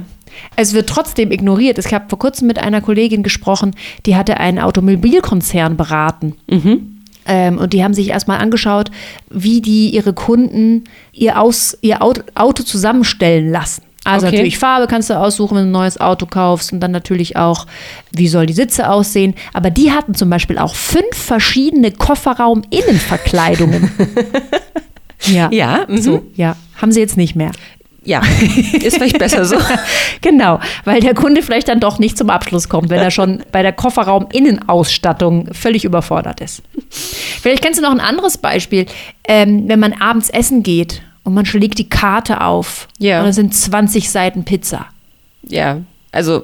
Es 0.55 0.73
wird 0.73 0.89
trotzdem 0.89 1.31
ignoriert. 1.31 1.77
Ich 1.77 1.93
habe 1.93 2.05
vor 2.09 2.19
kurzem 2.19 2.47
mit 2.47 2.59
einer 2.59 2.81
Kollegin 2.81 3.23
gesprochen, 3.23 3.75
die 4.05 4.15
hatte 4.15 4.37
einen 4.39 4.59
Automobilkonzern 4.59 5.77
beraten. 5.77 6.35
Ähm, 7.25 7.57
und 7.57 7.73
die 7.73 7.83
haben 7.83 7.93
sich 7.93 8.09
erstmal 8.09 8.39
angeschaut, 8.39 8.91
wie 9.29 9.61
die 9.61 9.89
ihre 9.89 10.13
Kunden 10.13 10.85
ihr, 11.11 11.39
Aus, 11.39 11.77
ihr 11.81 12.01
Auto, 12.01 12.21
Auto 12.35 12.63
zusammenstellen 12.63 13.51
lassen. 13.51 13.83
Also 14.05 14.25
Okay. 14.25 14.37
natürlich 14.37 14.57
Farbe 14.57 14.87
kannst 14.87 15.09
du 15.09 15.19
aussuchen, 15.19 15.57
wenn 15.57 15.63
du 15.65 15.69
ein 15.69 15.73
neues 15.73 15.99
Auto 15.99 16.25
kaufst 16.25 16.73
und 16.73 16.79
dann 16.79 16.91
natürlich 16.91 17.35
auch, 17.35 17.67
wie 18.11 18.27
soll 18.27 18.45
die 18.45 18.53
Sitze 18.53 18.89
aussehen. 18.89 19.35
Aber 19.53 19.69
die 19.69 19.91
hatten 19.91 20.15
zum 20.15 20.29
Beispiel 20.29 20.57
auch 20.57 20.73
fünf 20.73 21.13
verschiedene 21.13 21.91
Kofferraum-Innenverkleidungen. 21.91 23.91
ja. 25.25 25.49
Ja, 25.51 25.85
mhm. 25.87 26.01
So, 26.01 26.25
ja. 26.35 26.55
Haben 26.81 26.91
sie 26.91 27.01
jetzt 27.01 27.17
nicht 27.17 27.35
mehr. 27.35 27.51
Ja, 28.09 28.21
ist 28.81 28.97
vielleicht 28.97 29.19
besser 29.19 29.45
so. 29.45 29.55
Genau, 30.21 30.59
weil 30.83 30.99
der 30.99 31.13
Kunde 31.13 31.43
vielleicht 31.43 31.67
dann 31.67 31.79
doch 31.79 31.99
nicht 31.99 32.17
zum 32.17 32.29
Abschluss 32.29 32.67
kommt, 32.67 32.89
wenn 32.89 32.99
er 32.99 33.11
schon 33.11 33.43
bei 33.51 33.61
der 33.61 33.71
Kofferraum-Innenausstattung 33.71 35.53
völlig 35.53 35.85
überfordert 35.85 36.41
ist. 36.41 36.63
Vielleicht 36.89 37.61
kennst 37.63 37.79
du 37.79 37.83
noch 37.83 37.91
ein 37.91 37.99
anderes 37.99 38.37
Beispiel, 38.37 38.85
ähm, 39.27 39.63
wenn 39.67 39.79
man 39.79 39.93
abends 40.01 40.29
essen 40.29 40.63
geht 40.63 41.01
und 41.23 41.33
man 41.35 41.45
schlägt 41.45 41.77
die 41.77 41.87
Karte 41.89 42.41
auf 42.41 42.87
Ja. 42.97 43.21
und 43.21 43.27
es 43.27 43.35
sind 43.35 43.53
20 43.53 44.09
Seiten 44.09 44.43
Pizza. 44.43 44.87
Ja, 45.43 45.81
also 46.11 46.43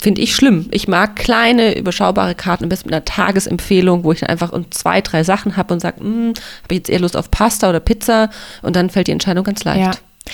finde 0.00 0.20
ich 0.20 0.34
schlimm. 0.34 0.66
Ich 0.70 0.86
mag 0.88 1.16
kleine, 1.16 1.76
überschaubare 1.78 2.34
Karten, 2.34 2.64
am 2.64 2.68
besten 2.68 2.88
mit 2.88 2.94
einer 2.94 3.04
Tagesempfehlung, 3.04 4.04
wo 4.04 4.12
ich 4.12 4.20
dann 4.20 4.28
einfach 4.30 4.52
zwei, 4.70 5.00
drei 5.00 5.24
Sachen 5.24 5.56
habe 5.56 5.74
und 5.74 5.80
sage, 5.80 6.00
habe 6.00 6.32
ich 6.70 6.76
jetzt 6.78 6.90
eher 6.90 7.00
Lust 7.00 7.16
auf 7.16 7.30
Pasta 7.30 7.70
oder 7.70 7.80
Pizza 7.80 8.30
und 8.62 8.76
dann 8.76 8.90
fällt 8.90 9.06
die 9.06 9.12
Entscheidung 9.12 9.44
ganz 9.44 9.64
leicht. 9.64 9.80
Ja. 9.80 9.90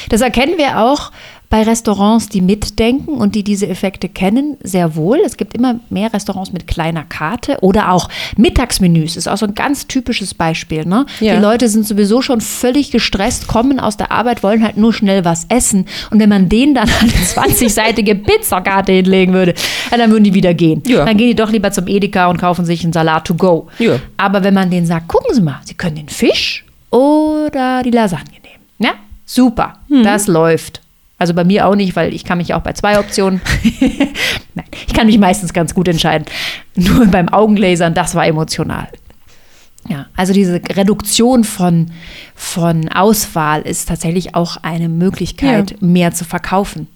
Das 0.08 0.20
erkennen 0.20 0.58
wir 0.58 0.80
auch 0.80 1.10
bei 1.54 1.62
Restaurants, 1.62 2.28
die 2.28 2.40
mitdenken 2.40 3.14
und 3.14 3.36
die 3.36 3.44
diese 3.44 3.68
Effekte 3.68 4.08
kennen, 4.08 4.56
sehr 4.64 4.96
wohl. 4.96 5.20
Es 5.24 5.36
gibt 5.36 5.54
immer 5.54 5.78
mehr 5.88 6.12
Restaurants 6.12 6.52
mit 6.52 6.66
kleiner 6.66 7.04
Karte 7.04 7.58
oder 7.60 7.92
auch 7.92 8.08
Mittagsmenüs. 8.36 9.16
Ist 9.16 9.28
auch 9.28 9.36
so 9.36 9.46
ein 9.46 9.54
ganz 9.54 9.86
typisches 9.86 10.34
Beispiel. 10.34 10.84
Ne? 10.84 11.06
Ja. 11.20 11.36
Die 11.36 11.40
Leute 11.40 11.68
sind 11.68 11.86
sowieso 11.86 12.22
schon 12.22 12.40
völlig 12.40 12.90
gestresst, 12.90 13.46
kommen 13.46 13.78
aus 13.78 13.96
der 13.96 14.10
Arbeit, 14.10 14.42
wollen 14.42 14.64
halt 14.64 14.76
nur 14.76 14.92
schnell 14.92 15.24
was 15.24 15.46
essen. 15.48 15.86
Und 16.10 16.18
wenn 16.18 16.28
man 16.28 16.48
denen 16.48 16.74
dann 16.74 16.88
eine 16.88 17.12
20-seitige 17.52 18.16
Pizzakarte 18.16 18.90
hinlegen 18.90 19.32
würde, 19.32 19.54
dann 19.96 20.10
würden 20.10 20.24
die 20.24 20.34
wieder 20.34 20.54
gehen. 20.54 20.82
Ja. 20.86 21.04
Dann 21.04 21.16
gehen 21.16 21.28
die 21.28 21.36
doch 21.36 21.52
lieber 21.52 21.70
zum 21.70 21.86
Edeka 21.86 22.28
und 22.30 22.38
kaufen 22.38 22.64
sich 22.64 22.82
einen 22.82 22.92
Salat 22.92 23.26
to 23.26 23.34
go. 23.34 23.68
Ja. 23.78 24.00
Aber 24.16 24.42
wenn 24.42 24.54
man 24.54 24.70
denen 24.70 24.86
sagt, 24.86 25.06
gucken 25.06 25.32
Sie 25.32 25.40
mal, 25.40 25.60
Sie 25.64 25.74
können 25.74 25.94
den 25.94 26.08
Fisch 26.08 26.64
oder 26.90 27.84
die 27.84 27.90
Lasagne 27.90 28.40
nehmen. 28.42 28.64
Ja, 28.78 28.94
super, 29.24 29.78
das 29.88 30.26
läuft. 30.26 30.80
Also 31.18 31.32
bei 31.32 31.44
mir 31.44 31.66
auch 31.66 31.76
nicht, 31.76 31.94
weil 31.96 32.12
ich 32.12 32.24
kann 32.24 32.38
mich 32.38 32.54
auch 32.54 32.62
bei 32.62 32.72
zwei 32.72 32.98
Optionen. 32.98 33.40
Nein, 34.54 34.66
ich 34.86 34.92
kann 34.92 35.06
mich 35.06 35.18
meistens 35.18 35.52
ganz 35.52 35.74
gut 35.74 35.88
entscheiden. 35.88 36.26
Nur 36.74 37.06
beim 37.06 37.28
Augenlasern, 37.28 37.94
das 37.94 38.14
war 38.14 38.26
emotional. 38.26 38.88
Ja, 39.88 40.06
also 40.16 40.32
diese 40.32 40.54
Reduktion 40.54 41.44
von, 41.44 41.90
von 42.34 42.88
Auswahl 42.88 43.62
ist 43.62 43.88
tatsächlich 43.88 44.34
auch 44.34 44.56
eine 44.62 44.88
Möglichkeit, 44.88 45.76
mehr 45.80 46.12
zu 46.12 46.24
verkaufen. 46.24 46.88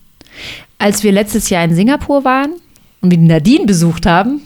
Als 0.78 1.02
wir 1.02 1.12
letztes 1.12 1.50
Jahr 1.50 1.64
in 1.64 1.75
Singapur 1.75 2.25
waren 2.25 2.52
und 3.00 3.11
wir 3.11 3.18
Nadine 3.18 3.66
besucht 3.66 4.06
haben, 4.06 4.40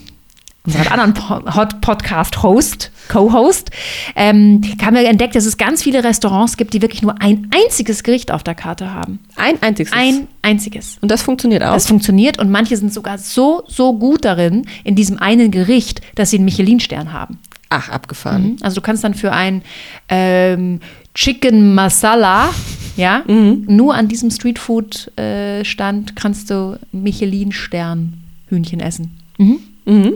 unseren 0.65 0.87
anderen 0.89 1.55
Hot 1.57 1.81
Podcast-Host, 1.81 2.93
Co-Host, 3.09 3.71
ähm, 4.15 4.61
haben 4.83 4.95
wir 4.95 5.09
entdeckt, 5.09 5.35
dass 5.35 5.45
es 5.45 5.59
ganz 5.59 5.83
viele 5.83 6.05
Restaurants 6.05 6.57
gibt, 6.57 6.73
die 6.73 6.83
wirklich 6.83 7.03
nur 7.03 7.21
ein 7.21 7.51
einziges 7.53 8.05
Gericht 8.05 8.31
auf 8.31 8.45
der 8.45 8.55
Karte 8.55 8.95
haben. 8.95 9.19
Ein 9.37 9.61
einziges. 9.61 9.93
Ein 9.93 10.29
einziges. 10.41 10.99
Und 11.01 11.11
das 11.11 11.23
funktioniert 11.23 11.65
auch. 11.65 11.73
Das 11.73 11.89
funktioniert 11.89 12.39
und 12.39 12.51
manche 12.51 12.77
sind 12.77 12.93
sogar 12.93 13.19
so, 13.19 13.65
so 13.67 13.99
gut 13.99 14.25
darin, 14.25 14.67
in 14.85 14.95
diesem 14.95 15.19
einen 15.19 15.51
Gericht, 15.51 16.01
dass 16.15 16.31
sie 16.31 16.37
einen 16.37 16.45
Michelin-Stern 16.45 17.13
haben. 17.13 17.39
Ach, 17.69 17.89
abgefahren. 17.89 18.57
Also 18.61 18.77
du 18.77 18.81
kannst 18.83 19.03
dann 19.03 19.15
für 19.15 19.33
ein 19.33 19.63
ähm, 20.09 20.81
Chicken 21.15 21.75
Masala, 21.75 22.51
ja, 22.97 23.23
nur 23.27 23.95
an 23.95 24.09
diesem 24.09 24.31
Streetfood-Stand 24.31 26.15
kannst 26.15 26.51
du 26.51 26.79
Michelin-Stern-Hühnchen 26.93 28.81
essen. 28.81 29.19
Mhm, 29.39 29.61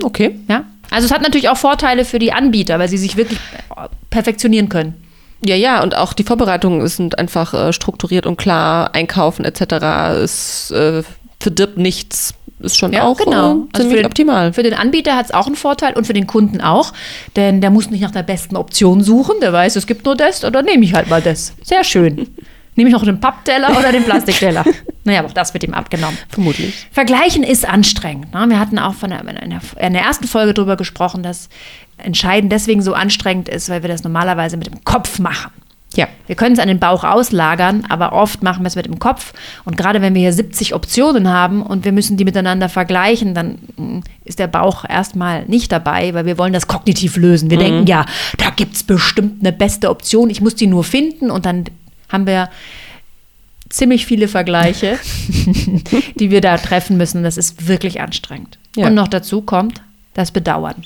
okay. 0.03 0.39
Ja? 0.49 0.65
Also 0.91 1.07
es 1.07 1.13
hat 1.13 1.23
natürlich 1.23 1.49
auch 1.49 1.57
Vorteile 1.57 2.05
für 2.05 2.19
die 2.19 2.33
Anbieter, 2.33 2.79
weil 2.79 2.89
sie 2.89 2.99
sich 2.99 3.17
wirklich 3.17 3.39
äh, 3.77 3.89
perfektionieren 4.11 4.69
können. 4.69 4.95
Ja, 5.45 5.55
ja, 5.55 5.83
und 5.83 5.97
auch 5.97 6.13
die 6.13 6.25
Vorbereitungen 6.25 6.87
sind 6.89 7.19
einfach 7.19 7.53
äh, 7.53 7.73
strukturiert 7.73 8.27
und 8.27 8.37
klar. 8.37 8.95
Einkaufen 8.95 9.45
etc. 9.45 10.23
ist 10.23 10.71
äh, 10.71 11.03
verdirbt 11.41 11.79
nichts. 11.79 12.35
Ist 12.59 12.79
schon 12.79 12.97
auch 12.97 13.19
genau. 13.19 13.31
äh, 13.31 13.59
Also 13.73 13.83
ziemlich 13.83 13.91
für 13.91 13.97
den, 13.97 14.07
optimal. 14.07 14.53
Für 14.55 14.63
den 14.63 14.73
Anbieter 14.73 15.15
hat 15.15 15.27
es 15.27 15.35
auch 15.35 15.47
einen 15.47 15.57
Vorteil 15.57 15.93
und 15.93 16.07
für 16.07 16.15
den 16.15 16.27
Kunden 16.27 16.63
auch, 16.63 16.95
denn 17.37 17.61
der 17.61 17.71
muss 17.71 17.91
nicht 17.91 18.01
nach 18.01 18.13
der 18.13 18.23
besten 18.23 18.57
Option 18.57 19.03
suchen. 19.03 19.37
Der 19.43 19.53
weiß, 19.53 19.77
es 19.77 19.87
gibt 19.87 20.07
nur 20.07 20.17
das 20.17 20.43
oder 20.43 20.63
nehme 20.63 20.83
ich 20.85 20.95
halt 20.95 21.11
mal 21.11 21.21
das. 21.21 21.53
Sehr 21.63 21.85
schön. 21.85 22.29
Nehme 22.77 22.91
ich 22.91 22.95
noch 22.95 23.05
den 23.05 23.21
Pappteller 23.21 23.77
oder 23.77 23.91
den 23.91 24.05
Plastikteller? 24.05 24.65
naja, 25.05 25.21
aber 25.21 25.29
auch 25.29 25.35
das 25.35 25.55
wird 25.55 25.65
ihm 25.65 25.75
abgenommen. 25.75 26.17
Vermutlich. 26.29 26.87
Vergleichen 26.93 27.43
ist 27.43 27.67
anstrengend. 27.67 28.33
Ne? 28.33 28.47
Wir 28.49 28.61
hatten 28.61 28.79
auch 28.79 28.95
von 28.95 29.11
der, 29.11 29.21
in, 29.21 29.51
der, 29.51 29.61
in 29.79 29.95
der 29.95 30.03
ersten 30.03 30.29
Folge 30.29 30.55
darüber 30.55 30.77
gesprochen, 30.77 31.23
dass 31.23 31.49
Entscheiden 31.97 32.51
deswegen 32.51 32.83
so 32.83 32.93
anstrengend 32.93 33.49
ist, 33.49 33.71
weil 33.71 33.83
wir 33.83 33.89
das 33.89 34.05
normalerweise 34.05 34.57
mit 34.59 34.67
dem 34.67 34.85
Kopf 34.85 35.19
machen. 35.19 35.51
Ja. 35.95 36.09
Wir 36.27 36.37
können 36.37 36.53
es 36.53 36.59
an 36.59 36.69
den 36.69 36.79
Bauch 36.79 37.05
auslagern, 37.05 37.87
aber 37.89 38.13
oft 38.13 38.43
machen 38.43 38.63
wir 38.63 38.69
es 38.69 38.77
mit 38.77 38.87
dem 38.87 38.99
Kopf. 38.99 39.33
Und 39.65 39.79
gerade 39.79 40.03
wenn 40.03 40.15
wir 40.15 40.21
hier 40.21 40.33
70 40.33 40.75
Optionen 40.75 41.31
haben 41.31 41.63
und 41.63 41.85
wir 41.85 41.93
müssen 41.93 42.19
die 42.19 42.25
miteinander 42.25 42.69
vergleichen, 42.69 43.35
dann 43.35 43.59
mm, 43.77 44.01
ist 44.25 44.39
der 44.39 44.49
Bauch 44.49 44.85
erstmal 44.87 45.47
nicht 45.47 45.73
dabei, 45.73 46.13
weil 46.13 46.27
wir 46.27 46.37
wollen 46.37 46.53
das 46.53 46.67
kognitiv 46.67 47.17
lösen. 47.17 47.49
Wir 47.49 47.59
denken, 47.59 47.87
ja, 47.87 48.05
da 48.37 48.51
gibt 48.51 48.77
es 48.77 48.83
bestimmt 48.83 49.41
eine 49.41 49.53
beste 49.53 49.89
Option, 49.89 50.29
ich 50.29 50.43
muss 50.43 50.55
die 50.55 50.67
nur 50.67 50.85
finden 50.85 51.31
und 51.31 51.47
dann 51.47 51.65
haben 52.09 52.27
wir 52.27 52.51
ziemlich 53.69 54.07
viele 54.07 54.29
Vergleiche, 54.29 54.99
die 56.17 56.31
wir 56.31 56.41
da 56.41 56.57
treffen 56.59 56.97
müssen. 56.97 57.23
Das 57.23 57.37
ist 57.37 57.69
wirklich 57.69 58.01
anstrengend. 58.01 58.59
Ja. 58.77 58.87
Und 58.87 58.95
noch 58.95 59.09
dazu 59.09 59.43
kommt 59.43 59.83
das 60.15 60.31
Bedauern. 60.31 60.85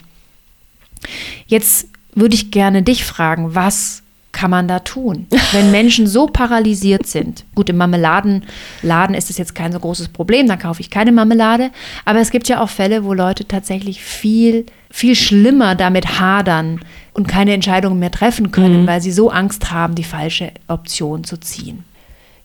Jetzt 1.47 1.89
würde 2.15 2.35
ich 2.35 2.51
gerne 2.51 2.83
dich 2.83 3.05
fragen, 3.05 3.55
was 3.55 4.03
kann 4.33 4.51
man 4.51 4.69
da 4.69 4.79
tun, 4.81 5.27
wenn 5.53 5.71
Menschen 5.73 6.07
so 6.07 6.27
paralysiert 6.27 7.07
sind? 7.07 7.45
Gut, 7.55 7.69
im 7.69 7.77
Marmeladenladen 7.77 9.15
ist 9.15 9.31
es 9.31 9.39
jetzt 9.39 9.55
kein 9.55 9.73
so 9.73 9.81
großes 9.81 10.09
Problem, 10.09 10.47
dann 10.47 10.59
kaufe 10.59 10.81
ich 10.81 10.91
keine 10.91 11.13
Marmelade. 11.13 11.71
Aber 12.05 12.21
es 12.21 12.31
gibt 12.31 12.49
ja 12.49 12.61
auch 12.61 12.69
Fälle, 12.69 13.05
wo 13.05 13.13
Leute 13.13 13.47
tatsächlich 13.47 14.03
viel, 14.03 14.67
viel 14.91 15.15
schlimmer 15.15 15.75
damit 15.75 16.21
hadern 16.21 16.81
und 17.13 17.29
keine 17.29 17.55
Entscheidungen 17.55 17.99
mehr 17.99 18.11
treffen 18.11 18.51
können, 18.51 18.87
weil 18.87 19.01
sie 19.01 19.13
so 19.13 19.31
Angst 19.31 19.71
haben, 19.71 19.95
die 19.95 20.05
falsche 20.05 20.53
Option 20.69 21.25
zu 21.25 21.39
ziehen. 21.39 21.85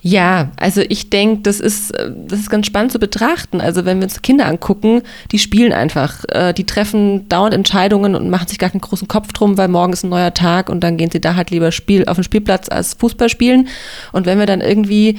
Ja, 0.08 0.52
also 0.58 0.82
ich 0.88 1.10
denke, 1.10 1.42
das 1.42 1.60
ist, 1.60 1.90
äh, 1.98 2.12
das 2.28 2.40
ist 2.40 2.52
ganz 2.52 2.68
spannend 2.68 2.92
zu 2.92 3.00
betrachten. 3.00 3.60
Also 3.60 3.86
wenn 3.86 3.98
wir 3.98 4.04
uns 4.04 4.22
Kinder 4.22 4.46
angucken, 4.46 5.02
die 5.32 5.40
spielen 5.40 5.74
einfach, 5.74 6.24
äh, 6.30 6.54
die 6.54 6.66
treffen 6.66 7.28
dauernd 7.28 7.56
Entscheidungen 7.56 8.14
und 8.14 8.30
machen 8.30 8.48
sich 8.48 8.60
gar 8.60 8.70
keinen 8.70 8.82
großen 8.82 9.08
Kopf 9.08 9.34
drum, 9.34 9.58
weil 9.58 9.68
morgen 9.68 9.94
ist 9.94 10.04
ein 10.04 10.10
neuer 10.10 10.36
Tag 10.36 10.70
und 10.70 10.84
dann 10.84 10.98
gehen 10.98 11.10
sie 11.10 11.22
da 11.22 11.36
halt 11.36 11.50
lieber 11.50 11.72
Spiel 11.72 12.06
auf 12.06 12.18
den 12.18 12.24
Spielplatz 12.24 12.70
als 12.70 12.94
Fußball 12.94 13.30
spielen. 13.30 13.68
Und 14.12 14.28
wenn 14.28 14.38
wir 14.38 14.46
dann 14.46 14.62
irgendwie 14.62 15.18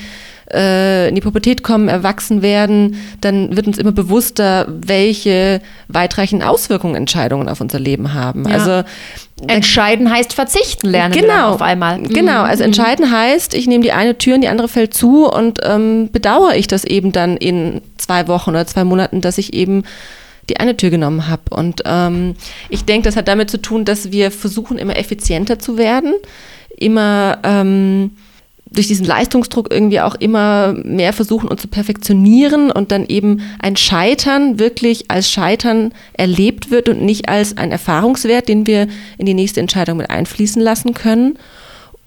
äh, 0.52 1.08
in 1.08 1.14
die 1.14 1.20
Pubertät 1.20 1.62
kommen, 1.62 1.88
erwachsen 1.88 2.42
werden, 2.42 2.96
dann 3.20 3.56
wird 3.56 3.66
uns 3.66 3.78
immer 3.78 3.92
bewusster, 3.92 4.66
welche 4.68 5.60
weitreichenden 5.88 6.46
Auswirkungen 6.46 6.94
Entscheidungen 6.94 7.48
auf 7.48 7.60
unser 7.60 7.80
Leben 7.80 8.14
haben. 8.14 8.48
Ja. 8.48 8.54
Also 8.54 8.88
Entscheiden 9.48 10.10
heißt 10.10 10.32
verzichten 10.32 10.88
lernen 10.88 11.12
Genau, 11.12 11.50
auf 11.50 11.62
einmal. 11.62 11.98
Mhm. 11.98 12.08
Genau, 12.08 12.42
also 12.42 12.62
entscheiden 12.62 13.10
heißt, 13.10 13.52
ich 13.54 13.66
nehme 13.66 13.84
die 13.84 13.92
eine 13.92 14.16
Tür 14.16 14.36
und 14.36 14.40
die 14.40 14.48
andere 14.48 14.68
fällt 14.68 14.94
zu 14.94 15.30
und 15.30 15.60
ähm, 15.62 16.08
bedauere 16.10 16.56
ich 16.56 16.66
das 16.66 16.84
eben 16.84 17.12
dann 17.12 17.36
in 17.36 17.82
zwei 17.98 18.28
Wochen 18.28 18.50
oder 18.50 18.66
zwei 18.66 18.84
Monaten, 18.84 19.20
dass 19.20 19.36
ich 19.36 19.52
eben 19.52 19.82
die 20.48 20.58
eine 20.58 20.76
Tür 20.76 20.90
genommen 20.90 21.28
habe. 21.28 21.42
Und 21.50 21.82
ähm, 21.84 22.34
ich 22.70 22.84
denke, 22.84 23.06
das 23.06 23.16
hat 23.16 23.28
damit 23.28 23.50
zu 23.50 23.60
tun, 23.60 23.84
dass 23.84 24.12
wir 24.12 24.30
versuchen, 24.30 24.78
immer 24.78 24.96
effizienter 24.96 25.58
zu 25.58 25.76
werden, 25.76 26.14
immer 26.78 27.38
ähm, 27.42 28.12
durch 28.76 28.86
diesen 28.86 29.06
Leistungsdruck 29.06 29.72
irgendwie 29.72 30.00
auch 30.00 30.14
immer 30.14 30.74
mehr 30.84 31.12
versuchen, 31.12 31.48
uns 31.48 31.62
zu 31.62 31.68
perfektionieren 31.68 32.70
und 32.70 32.92
dann 32.92 33.06
eben 33.06 33.40
ein 33.58 33.76
Scheitern 33.76 34.58
wirklich 34.58 35.10
als 35.10 35.30
Scheitern 35.30 35.92
erlebt 36.12 36.70
wird 36.70 36.88
und 36.88 37.02
nicht 37.02 37.28
als 37.28 37.56
ein 37.56 37.72
Erfahrungswert, 37.72 38.48
den 38.48 38.66
wir 38.66 38.86
in 39.18 39.26
die 39.26 39.34
nächste 39.34 39.60
Entscheidung 39.60 39.98
mit 39.98 40.10
einfließen 40.10 40.62
lassen 40.62 40.94
können. 40.94 41.38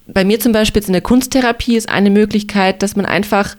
Bei 0.08 0.24
mir 0.24 0.40
zum 0.40 0.52
Beispiel 0.52 0.80
jetzt 0.80 0.90
in 0.90 0.94
der 0.94 1.02
Kunsttherapie 1.02 1.76
ist 1.76 1.90
eine 1.90 2.10
Möglichkeit, 2.10 2.82
dass 2.82 2.96
man 2.96 3.06
einfach 3.06 3.56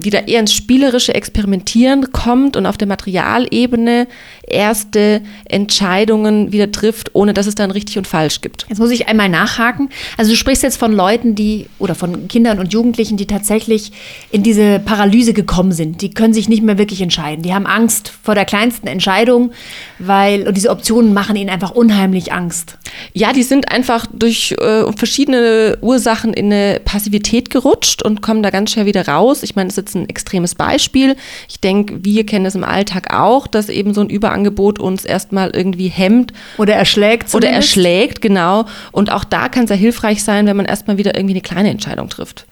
wieder 0.00 0.28
eher 0.28 0.40
ins 0.40 0.52
spielerische 0.52 1.14
Experimentieren 1.14 2.12
kommt 2.12 2.56
und 2.56 2.66
auf 2.66 2.76
der 2.76 2.88
Materialebene 2.88 4.06
erste 4.46 5.22
Entscheidungen 5.44 6.52
wieder 6.52 6.72
trifft, 6.72 7.14
ohne 7.14 7.34
dass 7.34 7.46
es 7.46 7.54
dann 7.54 7.70
richtig 7.70 7.98
und 7.98 8.06
falsch 8.06 8.40
gibt. 8.40 8.66
Jetzt 8.68 8.78
muss 8.78 8.90
ich 8.90 9.08
einmal 9.08 9.28
nachhaken. 9.28 9.90
Also 10.16 10.30
du 10.30 10.36
sprichst 10.36 10.62
jetzt 10.62 10.78
von 10.78 10.92
Leuten, 10.92 11.34
die 11.34 11.66
oder 11.78 11.94
von 11.94 12.28
Kindern 12.28 12.58
und 12.58 12.72
Jugendlichen, 12.72 13.16
die 13.16 13.26
tatsächlich 13.26 13.92
in 14.30 14.42
diese 14.42 14.78
Paralyse 14.78 15.32
gekommen 15.32 15.72
sind. 15.72 16.02
Die 16.02 16.10
können 16.10 16.34
sich 16.34 16.48
nicht 16.48 16.62
mehr 16.62 16.78
wirklich 16.78 17.00
entscheiden. 17.00 17.42
Die 17.42 17.54
haben 17.54 17.66
Angst 17.66 18.12
vor 18.22 18.34
der 18.34 18.44
kleinsten 18.44 18.86
Entscheidung, 18.86 19.52
weil 19.98 20.46
und 20.48 20.56
diese 20.56 20.70
Optionen 20.70 21.12
machen 21.14 21.36
ihnen 21.36 21.50
einfach 21.50 21.70
unheimlich 21.70 22.32
Angst. 22.32 22.78
Ja, 23.12 23.32
die 23.32 23.42
sind 23.42 23.70
einfach 23.70 24.06
durch 24.12 24.52
äh, 24.58 24.90
verschiedene 24.92 25.78
Ursachen 25.80 26.32
in 26.32 26.46
eine 26.46 26.80
Passivität 26.84 27.50
gerutscht 27.50 28.02
und 28.02 28.22
kommen 28.22 28.42
da 28.42 28.50
ganz 28.50 28.72
schnell 28.72 28.86
wieder 28.86 29.06
raus. 29.06 29.42
Ich 29.42 29.56
meine, 29.56 29.68
das 29.68 29.78
ist 29.78 29.87
jetzt 29.88 29.96
ein 29.96 30.08
extremes 30.08 30.54
Beispiel. 30.54 31.16
Ich 31.48 31.60
denke, 31.60 32.04
wir 32.04 32.26
kennen 32.26 32.44
das 32.44 32.54
im 32.54 32.64
Alltag 32.64 33.12
auch, 33.14 33.46
dass 33.46 33.68
eben 33.68 33.94
so 33.94 34.00
ein 34.00 34.10
Überangebot 34.10 34.78
uns 34.78 35.04
erstmal 35.04 35.50
irgendwie 35.50 35.88
hemmt 35.88 36.32
Oder 36.58 36.74
erschlägt 36.74 37.34
oder 37.34 37.46
zumindest. 37.46 37.76
erschlägt, 37.76 38.20
genau. 38.20 38.66
Und 38.92 39.10
auch 39.12 39.24
da 39.24 39.48
kann 39.48 39.64
es 39.64 39.70
ja 39.70 39.76
hilfreich 39.76 40.22
sein, 40.22 40.46
wenn 40.46 40.56
man 40.56 40.66
erstmal 40.66 40.98
wieder 40.98 41.16
irgendwie 41.16 41.34
eine 41.34 41.42
kleine 41.42 41.70
Entscheidung 41.70 42.08
trifft. 42.08 42.46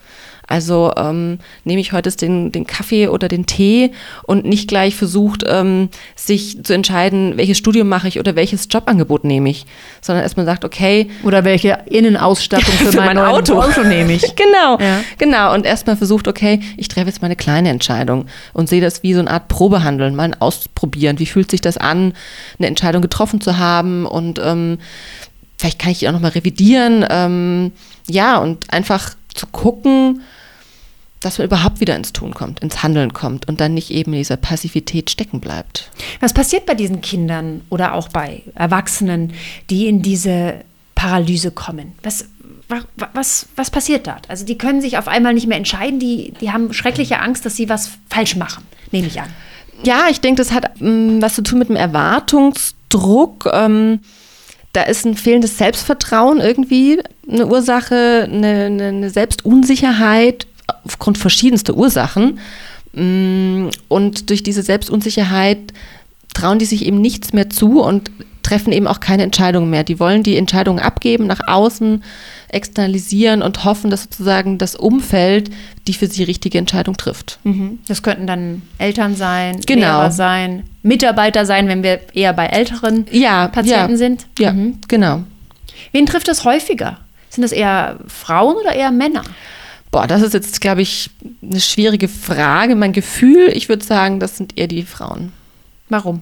Also 0.46 0.92
ähm, 0.96 1.38
nehme 1.64 1.80
ich 1.80 1.92
heute 1.92 2.10
den, 2.10 2.52
den 2.52 2.66
Kaffee 2.66 3.08
oder 3.08 3.28
den 3.28 3.46
Tee 3.46 3.90
und 4.24 4.44
nicht 4.44 4.68
gleich 4.68 4.94
versucht, 4.94 5.42
ähm, 5.46 5.88
sich 6.14 6.62
zu 6.62 6.72
entscheiden, 6.72 7.36
welches 7.36 7.58
Studium 7.58 7.88
mache 7.88 8.06
ich 8.08 8.20
oder 8.20 8.36
welches 8.36 8.68
Jobangebot 8.70 9.24
nehme 9.24 9.50
ich, 9.50 9.66
sondern 10.00 10.22
erstmal 10.22 10.46
sagt, 10.46 10.64
okay, 10.64 11.08
Oder 11.24 11.44
welche 11.44 11.78
Innenausstattung 11.86 12.74
für, 12.78 12.92
Für 12.92 12.96
mein, 12.98 13.16
mein 13.16 13.18
Auto. 13.18 13.60
Auto 13.60 13.82
nehme 13.82 14.12
ich. 14.12 14.22
Genau, 14.36 14.78
Ja. 14.78 15.00
genau. 15.18 15.54
Und 15.54 15.66
erstmal 15.66 15.96
versucht, 15.96 16.28
okay, 16.28 16.60
ich 16.76 16.88
treffe 16.88 17.08
jetzt 17.08 17.22
mal 17.22 17.26
eine 17.26 17.36
kleine 17.36 17.70
Entscheidung 17.70 18.26
und 18.52 18.68
sehe 18.68 18.80
das 18.80 19.02
wie 19.02 19.14
so 19.14 19.20
eine 19.20 19.30
Art 19.30 19.48
Probehandeln, 19.48 20.14
mal 20.14 20.24
ein 20.24 20.40
Ausprobieren. 20.40 21.18
Wie 21.18 21.26
fühlt 21.26 21.50
sich 21.50 21.60
das 21.60 21.76
an, 21.76 22.12
eine 22.58 22.68
Entscheidung 22.68 23.02
getroffen 23.02 23.40
zu 23.40 23.58
haben 23.58 24.06
und 24.06 24.38
ähm, 24.44 24.78
vielleicht 25.58 25.78
kann 25.78 25.90
ich 25.90 25.98
die 26.00 26.08
auch 26.08 26.12
nochmal 26.12 26.32
revidieren. 26.32 27.04
Ähm, 27.08 27.72
ja, 28.08 28.38
und 28.38 28.72
einfach 28.72 29.14
zu 29.34 29.46
gucken, 29.46 30.20
dass 31.26 31.38
man 31.38 31.46
überhaupt 31.46 31.80
wieder 31.80 31.96
ins 31.96 32.12
Tun 32.12 32.34
kommt, 32.34 32.60
ins 32.60 32.84
Handeln 32.84 33.12
kommt 33.12 33.48
und 33.48 33.60
dann 33.60 33.74
nicht 33.74 33.90
eben 33.90 34.12
in 34.12 34.20
dieser 34.20 34.36
Passivität 34.36 35.10
stecken 35.10 35.40
bleibt. 35.40 35.90
Was 36.20 36.32
passiert 36.32 36.66
bei 36.66 36.74
diesen 36.74 37.00
Kindern 37.00 37.62
oder 37.68 37.94
auch 37.94 38.08
bei 38.08 38.42
Erwachsenen, 38.54 39.32
die 39.68 39.88
in 39.88 40.02
diese 40.02 40.54
Paralyse 40.94 41.50
kommen? 41.50 41.94
Was, 42.04 42.26
was, 43.12 43.48
was 43.56 43.70
passiert 43.70 44.06
dort? 44.06 44.30
Also 44.30 44.44
die 44.44 44.56
können 44.56 44.80
sich 44.80 44.98
auf 44.98 45.08
einmal 45.08 45.34
nicht 45.34 45.48
mehr 45.48 45.58
entscheiden, 45.58 45.98
die, 45.98 46.32
die 46.40 46.52
haben 46.52 46.72
schreckliche 46.72 47.20
Angst, 47.20 47.44
dass 47.44 47.56
sie 47.56 47.68
was 47.68 47.90
falsch 48.08 48.36
machen, 48.36 48.64
nehme 48.92 49.08
ich 49.08 49.20
an. 49.20 49.28
Ja, 49.82 50.06
ich 50.08 50.20
denke, 50.20 50.40
das 50.40 50.52
hat 50.52 50.80
ähm, 50.80 51.20
was 51.20 51.34
zu 51.34 51.42
tun 51.42 51.58
mit 51.58 51.68
dem 51.68 51.76
Erwartungsdruck. 51.76 53.50
Ähm, 53.52 54.00
da 54.72 54.82
ist 54.82 55.04
ein 55.04 55.16
fehlendes 55.16 55.58
Selbstvertrauen 55.58 56.38
irgendwie 56.38 57.00
eine 57.28 57.46
Ursache, 57.46 58.28
eine, 58.30 58.66
eine 58.66 59.10
Selbstunsicherheit 59.10 60.46
aufgrund 60.84 61.18
verschiedenster 61.18 61.74
Ursachen. 61.76 62.38
Mm, 62.92 63.68
und 63.88 64.30
durch 64.30 64.42
diese 64.42 64.62
Selbstunsicherheit 64.62 65.58
trauen 66.34 66.58
die 66.58 66.64
sich 66.64 66.84
eben 66.84 67.00
nichts 67.00 67.32
mehr 67.32 67.50
zu 67.50 67.80
und 67.82 68.10
treffen 68.42 68.72
eben 68.72 68.86
auch 68.86 69.00
keine 69.00 69.24
Entscheidungen 69.24 69.70
mehr. 69.70 69.82
Die 69.82 69.98
wollen 69.98 70.22
die 70.22 70.36
Entscheidungen 70.36 70.78
abgeben, 70.78 71.26
nach 71.26 71.40
außen 71.48 72.04
externalisieren 72.48 73.42
und 73.42 73.64
hoffen, 73.64 73.90
dass 73.90 74.04
sozusagen 74.04 74.56
das 74.58 74.76
Umfeld 74.76 75.50
die 75.88 75.94
für 75.94 76.06
sie 76.06 76.22
richtige 76.22 76.58
Entscheidung 76.58 76.96
trifft. 76.96 77.40
Mhm. 77.42 77.80
Das 77.88 78.02
könnten 78.02 78.26
dann 78.26 78.62
Eltern 78.78 79.16
sein, 79.16 79.60
genau. 79.66 79.80
Lehrer 79.80 80.10
sein, 80.12 80.62
Mitarbeiter 80.82 81.44
sein, 81.44 81.66
wenn 81.66 81.82
wir 81.82 82.00
eher 82.14 82.32
bei 82.32 82.46
älteren 82.46 83.06
ja, 83.10 83.48
Patienten 83.48 83.92
ja, 83.92 83.96
sind. 83.96 84.26
Ja, 84.38 84.52
mhm. 84.52 84.78
genau. 84.86 85.24
Wen 85.92 86.06
trifft 86.06 86.28
das 86.28 86.44
häufiger? 86.44 86.98
Sind 87.30 87.42
das 87.42 87.52
eher 87.52 87.98
Frauen 88.06 88.56
oder 88.56 88.74
eher 88.74 88.92
Männer? 88.92 89.24
Boah, 89.90 90.06
das 90.06 90.22
ist 90.22 90.34
jetzt, 90.34 90.60
glaube 90.60 90.82
ich, 90.82 91.10
eine 91.42 91.60
schwierige 91.60 92.08
Frage. 92.08 92.74
Mein 92.74 92.92
Gefühl, 92.92 93.48
ich 93.52 93.68
würde 93.68 93.84
sagen, 93.84 94.20
das 94.20 94.36
sind 94.36 94.58
eher 94.58 94.66
die 94.66 94.82
Frauen. 94.82 95.32
Warum? 95.88 96.20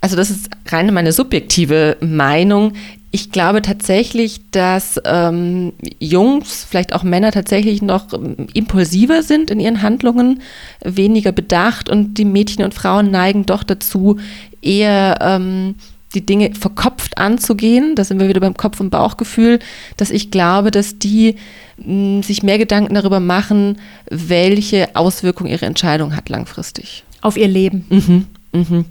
Also 0.00 0.16
das 0.16 0.30
ist 0.30 0.48
rein 0.68 0.92
meine 0.94 1.12
subjektive 1.12 1.96
Meinung. 2.00 2.72
Ich 3.12 3.32
glaube 3.32 3.60
tatsächlich, 3.60 4.40
dass 4.50 5.00
ähm, 5.04 5.72
Jungs, 5.98 6.64
vielleicht 6.68 6.94
auch 6.94 7.02
Männer 7.02 7.32
tatsächlich 7.32 7.82
noch 7.82 8.12
ähm, 8.12 8.46
impulsiver 8.54 9.22
sind 9.22 9.50
in 9.50 9.58
ihren 9.58 9.82
Handlungen, 9.82 10.42
weniger 10.82 11.32
bedacht 11.32 11.88
und 11.88 12.14
die 12.14 12.24
Mädchen 12.24 12.64
und 12.64 12.72
Frauen 12.72 13.10
neigen 13.10 13.46
doch 13.46 13.64
dazu, 13.64 14.18
eher 14.62 15.18
ähm, 15.20 15.74
die 16.14 16.24
Dinge 16.24 16.54
verkopft 16.54 17.18
anzugehen. 17.18 17.94
Da 17.94 18.04
sind 18.04 18.20
wir 18.20 18.28
wieder 18.28 18.40
beim 18.40 18.56
Kopf- 18.56 18.80
und 18.80 18.90
Bauchgefühl, 18.90 19.58
dass 19.96 20.10
ich 20.10 20.30
glaube, 20.30 20.70
dass 20.70 20.98
die 20.98 21.36
mh, 21.78 22.18
mm, 22.18 22.22
sich 22.22 22.42
mehr 22.42 22.58
Gedanken 22.58 22.94
darüber 22.94 23.20
machen, 23.20 23.78
welche 24.10 24.96
Auswirkungen 24.96 25.50
ihre 25.50 25.66
Entscheidung 25.66 26.16
hat 26.16 26.28
langfristig. 26.28 27.04
Auf 27.20 27.36
ihr 27.36 27.48
Leben. 27.48 27.84
Mhm, 27.90 28.26
mhm. 28.52 28.84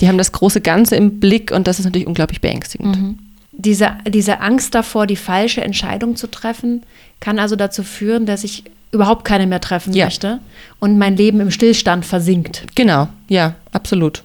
Die 0.00 0.08
haben 0.08 0.18
das 0.18 0.32
große 0.32 0.60
Ganze 0.60 0.96
im 0.96 1.20
Blick 1.20 1.52
und 1.52 1.66
das 1.66 1.78
ist 1.78 1.84
natürlich 1.84 2.06
unglaublich 2.06 2.40
beängstigend. 2.40 3.00
Mhm 3.00 3.18
diese, 3.56 3.92
diese 4.06 4.40
Angst 4.40 4.74
davor, 4.74 5.06
die 5.06 5.16
falsche 5.16 5.62
Entscheidung 5.62 6.16
zu 6.16 6.30
treffen, 6.30 6.82
kann 7.20 7.38
also 7.38 7.56
dazu 7.56 7.82
führen, 7.82 8.26
dass 8.26 8.44
ich 8.44 8.64
überhaupt 8.90 9.24
keine 9.24 9.46
mehr 9.46 9.60
treffen 9.60 9.92
ja. 9.92 10.06
möchte 10.06 10.40
und 10.80 10.98
mein 10.98 11.16
Leben 11.16 11.40
im 11.40 11.50
Stillstand 11.50 12.04
versinkt. 12.04 12.64
Genau, 12.74 13.08
ja, 13.28 13.54
absolut. 13.72 14.22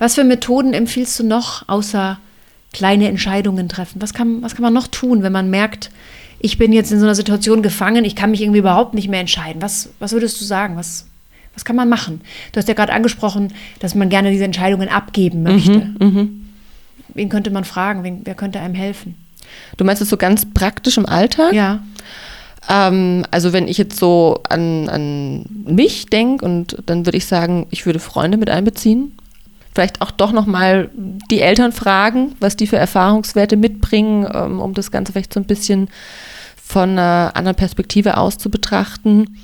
Was 0.00 0.14
für 0.14 0.24
Methoden 0.24 0.72
empfiehlst 0.72 1.20
du 1.20 1.24
noch, 1.24 1.68
außer 1.68 2.18
kleine 2.72 3.06
Entscheidungen 3.06 3.68
treffen? 3.68 4.00
Was 4.00 4.14
kann, 4.14 4.42
was 4.42 4.54
kann 4.54 4.62
man 4.62 4.72
noch 4.72 4.88
tun, 4.88 5.22
wenn 5.22 5.32
man 5.32 5.50
merkt, 5.50 5.90
ich 6.40 6.56
bin 6.56 6.72
jetzt 6.72 6.90
in 6.90 6.98
so 6.98 7.04
einer 7.04 7.14
Situation 7.14 7.62
gefangen, 7.62 8.06
ich 8.06 8.16
kann 8.16 8.30
mich 8.30 8.40
irgendwie 8.40 8.60
überhaupt 8.60 8.94
nicht 8.94 9.08
mehr 9.08 9.20
entscheiden? 9.20 9.60
Was, 9.60 9.90
was 9.98 10.12
würdest 10.12 10.40
du 10.40 10.46
sagen? 10.46 10.76
Was, 10.76 11.06
was 11.52 11.66
kann 11.66 11.76
man 11.76 11.90
machen? 11.90 12.22
Du 12.52 12.58
hast 12.58 12.66
ja 12.66 12.72
gerade 12.72 12.94
angesprochen, 12.94 13.52
dass 13.80 13.94
man 13.94 14.08
gerne 14.08 14.30
diese 14.30 14.44
Entscheidungen 14.44 14.88
abgeben 14.88 15.42
möchte. 15.42 15.78
Mhm, 15.78 15.96
mh. 15.98 16.28
Wen 17.12 17.28
könnte 17.28 17.50
man 17.50 17.64
fragen? 17.64 18.02
Wen, 18.02 18.22
wer 18.24 18.34
könnte 18.34 18.58
einem 18.60 18.74
helfen? 18.74 19.16
Du 19.76 19.84
meinst 19.84 20.00
es 20.00 20.08
so 20.08 20.16
ganz 20.16 20.46
praktisch 20.46 20.96
im 20.96 21.04
Alltag? 21.04 21.52
Ja. 21.52 21.82
Ähm, 22.70 23.26
also 23.30 23.52
wenn 23.52 23.68
ich 23.68 23.76
jetzt 23.76 23.98
so 23.98 24.40
an, 24.48 24.88
an 24.88 25.44
mich 25.66 26.06
denke 26.06 26.42
und 26.44 26.78
dann 26.86 27.04
würde 27.04 27.18
ich 27.18 27.26
sagen, 27.26 27.66
ich 27.70 27.84
würde 27.84 27.98
Freunde 27.98 28.38
mit 28.38 28.48
einbeziehen. 28.48 29.12
Vielleicht 29.74 30.00
auch 30.00 30.10
doch 30.10 30.32
nochmal 30.32 30.90
die 30.94 31.40
Eltern 31.40 31.72
fragen, 31.72 32.34
was 32.40 32.56
die 32.56 32.66
für 32.66 32.76
Erfahrungswerte 32.76 33.56
mitbringen, 33.56 34.28
ähm, 34.32 34.60
um 34.60 34.74
das 34.74 34.90
Ganze 34.90 35.12
vielleicht 35.12 35.32
so 35.32 35.40
ein 35.40 35.46
bisschen 35.46 35.88
von 36.62 36.90
einer 36.90 37.32
anderen 37.34 37.56
Perspektive 37.56 38.16
aus 38.16 38.38
zu 38.38 38.50
betrachten. 38.50 39.38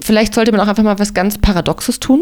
Vielleicht 0.00 0.34
sollte 0.34 0.52
man 0.52 0.60
auch 0.60 0.68
einfach 0.68 0.82
mal 0.82 0.98
was 0.98 1.14
ganz 1.14 1.38
Paradoxes 1.38 2.00
tun. 2.00 2.20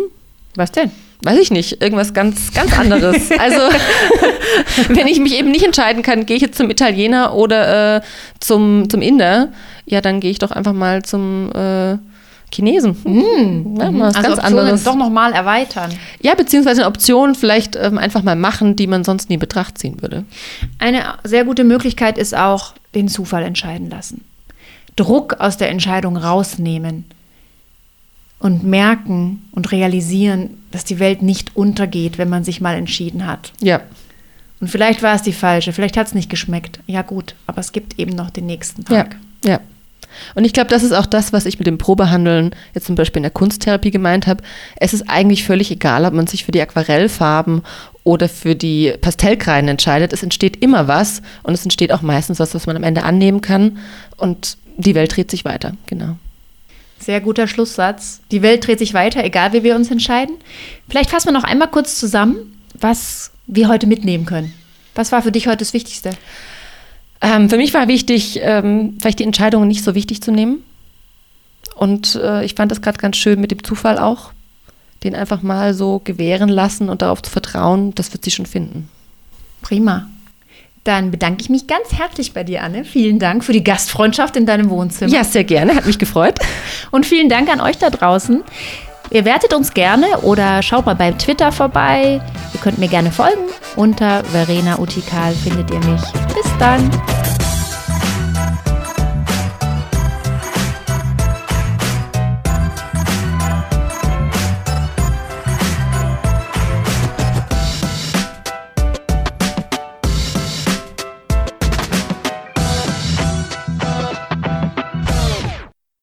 Was 0.54 0.72
denn? 0.72 0.90
weiß 1.22 1.38
ich 1.38 1.50
nicht, 1.50 1.82
irgendwas 1.82 2.14
ganz, 2.14 2.52
ganz 2.52 2.76
anderes. 2.78 3.30
Also, 3.38 3.60
wenn 4.88 5.06
ich 5.06 5.18
mich 5.20 5.38
eben 5.38 5.50
nicht 5.50 5.64
entscheiden 5.64 6.02
kann, 6.02 6.26
gehe 6.26 6.36
ich 6.36 6.42
jetzt 6.42 6.58
zum 6.58 6.68
Italiener 6.70 7.34
oder 7.34 7.96
äh, 7.96 8.00
zum, 8.38 8.88
zum 8.90 9.00
Inder, 9.00 9.48
ja, 9.86 10.00
dann 10.00 10.20
gehe 10.20 10.30
ich 10.30 10.38
doch 10.38 10.50
einfach 10.50 10.72
mal 10.72 11.02
zum 11.02 11.50
äh, 11.52 11.96
Chinesen. 12.52 12.96
Mm, 13.04 13.78
ja, 13.78 13.92
was 13.92 14.16
also 14.16 14.28
ganz 14.28 14.38
Optionen 14.38 14.58
anderes. 14.58 14.84
doch 14.84 14.96
nochmal 14.96 15.32
erweitern. 15.32 15.92
Ja, 16.20 16.34
beziehungsweise 16.34 16.82
eine 16.82 16.88
Option 16.88 17.34
vielleicht 17.34 17.76
ähm, 17.76 17.98
einfach 17.98 18.22
mal 18.22 18.36
machen, 18.36 18.76
die 18.76 18.86
man 18.86 19.04
sonst 19.04 19.28
nie 19.28 19.34
in 19.34 19.40
Betracht 19.40 19.78
ziehen 19.78 20.02
würde. 20.02 20.24
Eine 20.78 21.14
sehr 21.24 21.44
gute 21.44 21.64
Möglichkeit 21.64 22.18
ist 22.18 22.36
auch, 22.36 22.74
den 22.94 23.08
Zufall 23.08 23.44
entscheiden 23.44 23.88
lassen. 23.88 24.24
Druck 24.96 25.34
aus 25.38 25.56
der 25.56 25.70
Entscheidung 25.70 26.16
rausnehmen 26.16 27.04
und 28.40 28.64
merken 28.64 29.48
und 29.52 29.70
realisieren, 29.70 30.58
dass 30.72 30.84
die 30.84 30.98
Welt 30.98 31.22
nicht 31.22 31.56
untergeht, 31.56 32.18
wenn 32.18 32.28
man 32.28 32.42
sich 32.42 32.60
mal 32.60 32.74
entschieden 32.74 33.26
hat. 33.26 33.52
Ja. 33.60 33.80
Und 34.60 34.68
vielleicht 34.68 35.02
war 35.02 35.14
es 35.14 35.22
die 35.22 35.32
falsche, 35.32 35.72
vielleicht 35.72 35.96
hat 35.96 36.08
es 36.08 36.14
nicht 36.14 36.28
geschmeckt. 36.28 36.80
Ja 36.86 37.02
gut, 37.02 37.34
aber 37.46 37.60
es 37.60 37.72
gibt 37.72 37.98
eben 37.98 38.14
noch 38.14 38.30
den 38.30 38.46
nächsten 38.46 38.84
Tag. 38.84 39.16
Ja, 39.44 39.52
ja. 39.52 39.60
Und 40.34 40.44
ich 40.44 40.52
glaube, 40.52 40.70
das 40.70 40.82
ist 40.82 40.92
auch 40.92 41.06
das, 41.06 41.32
was 41.32 41.46
ich 41.46 41.58
mit 41.58 41.66
dem 41.66 41.78
Probehandeln 41.78 42.54
jetzt 42.74 42.86
zum 42.86 42.94
Beispiel 42.94 43.20
in 43.20 43.24
der 43.24 43.30
Kunsttherapie 43.30 43.90
gemeint 43.90 44.26
habe. 44.26 44.42
Es 44.76 44.92
ist 44.92 45.08
eigentlich 45.08 45.44
völlig 45.44 45.70
egal, 45.70 46.04
ob 46.04 46.14
man 46.14 46.26
sich 46.26 46.44
für 46.44 46.52
die 46.52 46.60
Aquarellfarben 46.60 47.62
oder 48.04 48.28
für 48.28 48.54
die 48.54 48.94
Pastellkreiden 49.00 49.68
entscheidet. 49.68 50.12
Es 50.12 50.22
entsteht 50.22 50.62
immer 50.62 50.88
was 50.88 51.22
und 51.42 51.54
es 51.54 51.64
entsteht 51.64 51.92
auch 51.92 52.02
meistens 52.02 52.38
was, 52.40 52.54
was 52.54 52.66
man 52.66 52.76
am 52.76 52.82
Ende 52.82 53.02
annehmen 53.02 53.40
kann. 53.40 53.78
Und 54.16 54.56
die 54.76 54.94
Welt 54.94 55.16
dreht 55.16 55.30
sich 55.30 55.44
weiter, 55.44 55.74
genau. 55.86 56.16
Sehr 56.98 57.20
guter 57.20 57.46
Schlusssatz. 57.46 58.20
Die 58.30 58.42
Welt 58.42 58.66
dreht 58.66 58.78
sich 58.78 58.92
weiter, 58.92 59.24
egal 59.24 59.52
wie 59.52 59.62
wir 59.62 59.74
uns 59.74 59.90
entscheiden. 59.90 60.36
Vielleicht 60.88 61.10
fassen 61.10 61.28
wir 61.28 61.32
noch 61.32 61.44
einmal 61.44 61.68
kurz 61.68 61.98
zusammen, 61.98 62.60
was 62.78 63.30
wir 63.46 63.68
heute 63.68 63.86
mitnehmen 63.86 64.26
können. 64.26 64.52
Was 64.94 65.12
war 65.12 65.22
für 65.22 65.32
dich 65.32 65.46
heute 65.46 65.58
das 65.58 65.72
Wichtigste? 65.72 66.10
Ähm, 67.20 67.50
für 67.50 67.56
mich 67.56 67.74
war 67.74 67.88
wichtig, 67.88 68.40
ähm, 68.42 68.96
vielleicht 69.00 69.18
die 69.18 69.24
Entscheidungen 69.24 69.68
nicht 69.68 69.84
so 69.84 69.94
wichtig 69.94 70.22
zu 70.22 70.32
nehmen. 70.32 70.64
Und 71.74 72.14
äh, 72.16 72.44
ich 72.44 72.54
fand 72.54 72.70
das 72.70 72.82
gerade 72.82 72.98
ganz 72.98 73.16
schön 73.16 73.40
mit 73.40 73.50
dem 73.50 73.64
Zufall 73.64 73.98
auch. 73.98 74.32
Den 75.04 75.14
einfach 75.14 75.42
mal 75.42 75.72
so 75.74 76.00
gewähren 76.02 76.48
lassen 76.48 76.88
und 76.88 77.02
darauf 77.02 77.22
zu 77.22 77.30
vertrauen, 77.30 77.94
das 77.94 78.12
wird 78.12 78.24
sie 78.24 78.30
schon 78.30 78.46
finden. 78.46 78.88
Prima. 79.62 80.08
Dann 80.84 81.10
bedanke 81.10 81.42
ich 81.42 81.50
mich 81.50 81.66
ganz 81.66 81.92
herzlich 81.92 82.32
bei 82.32 82.42
dir, 82.42 82.62
Anne. 82.62 82.84
Vielen 82.84 83.18
Dank 83.18 83.44
für 83.44 83.52
die 83.52 83.62
Gastfreundschaft 83.62 84.36
in 84.36 84.46
deinem 84.46 84.70
Wohnzimmer. 84.70 85.12
Ja, 85.12 85.24
sehr 85.24 85.44
gerne. 85.44 85.74
Hat 85.74 85.86
mich 85.86 85.98
gefreut. 85.98 86.38
Und 86.90 87.04
vielen 87.04 87.28
Dank 87.28 87.50
an 87.50 87.60
euch 87.60 87.76
da 87.76 87.90
draußen. 87.90 88.42
Ihr 89.10 89.24
wertet 89.24 89.52
uns 89.52 89.74
gerne 89.74 90.06
oder 90.22 90.62
schaut 90.62 90.86
mal 90.86 90.94
beim 90.94 91.18
Twitter 91.18 91.52
vorbei. 91.52 92.20
Ihr 92.54 92.60
könnt 92.60 92.78
mir 92.78 92.88
gerne 92.88 93.10
folgen. 93.10 93.42
Unter 93.76 94.24
Verena 94.24 94.78
Utikal 94.78 95.34
findet 95.34 95.70
ihr 95.70 95.80
mich. 95.80 96.02
Bis 96.34 96.46
dann. 96.58 96.90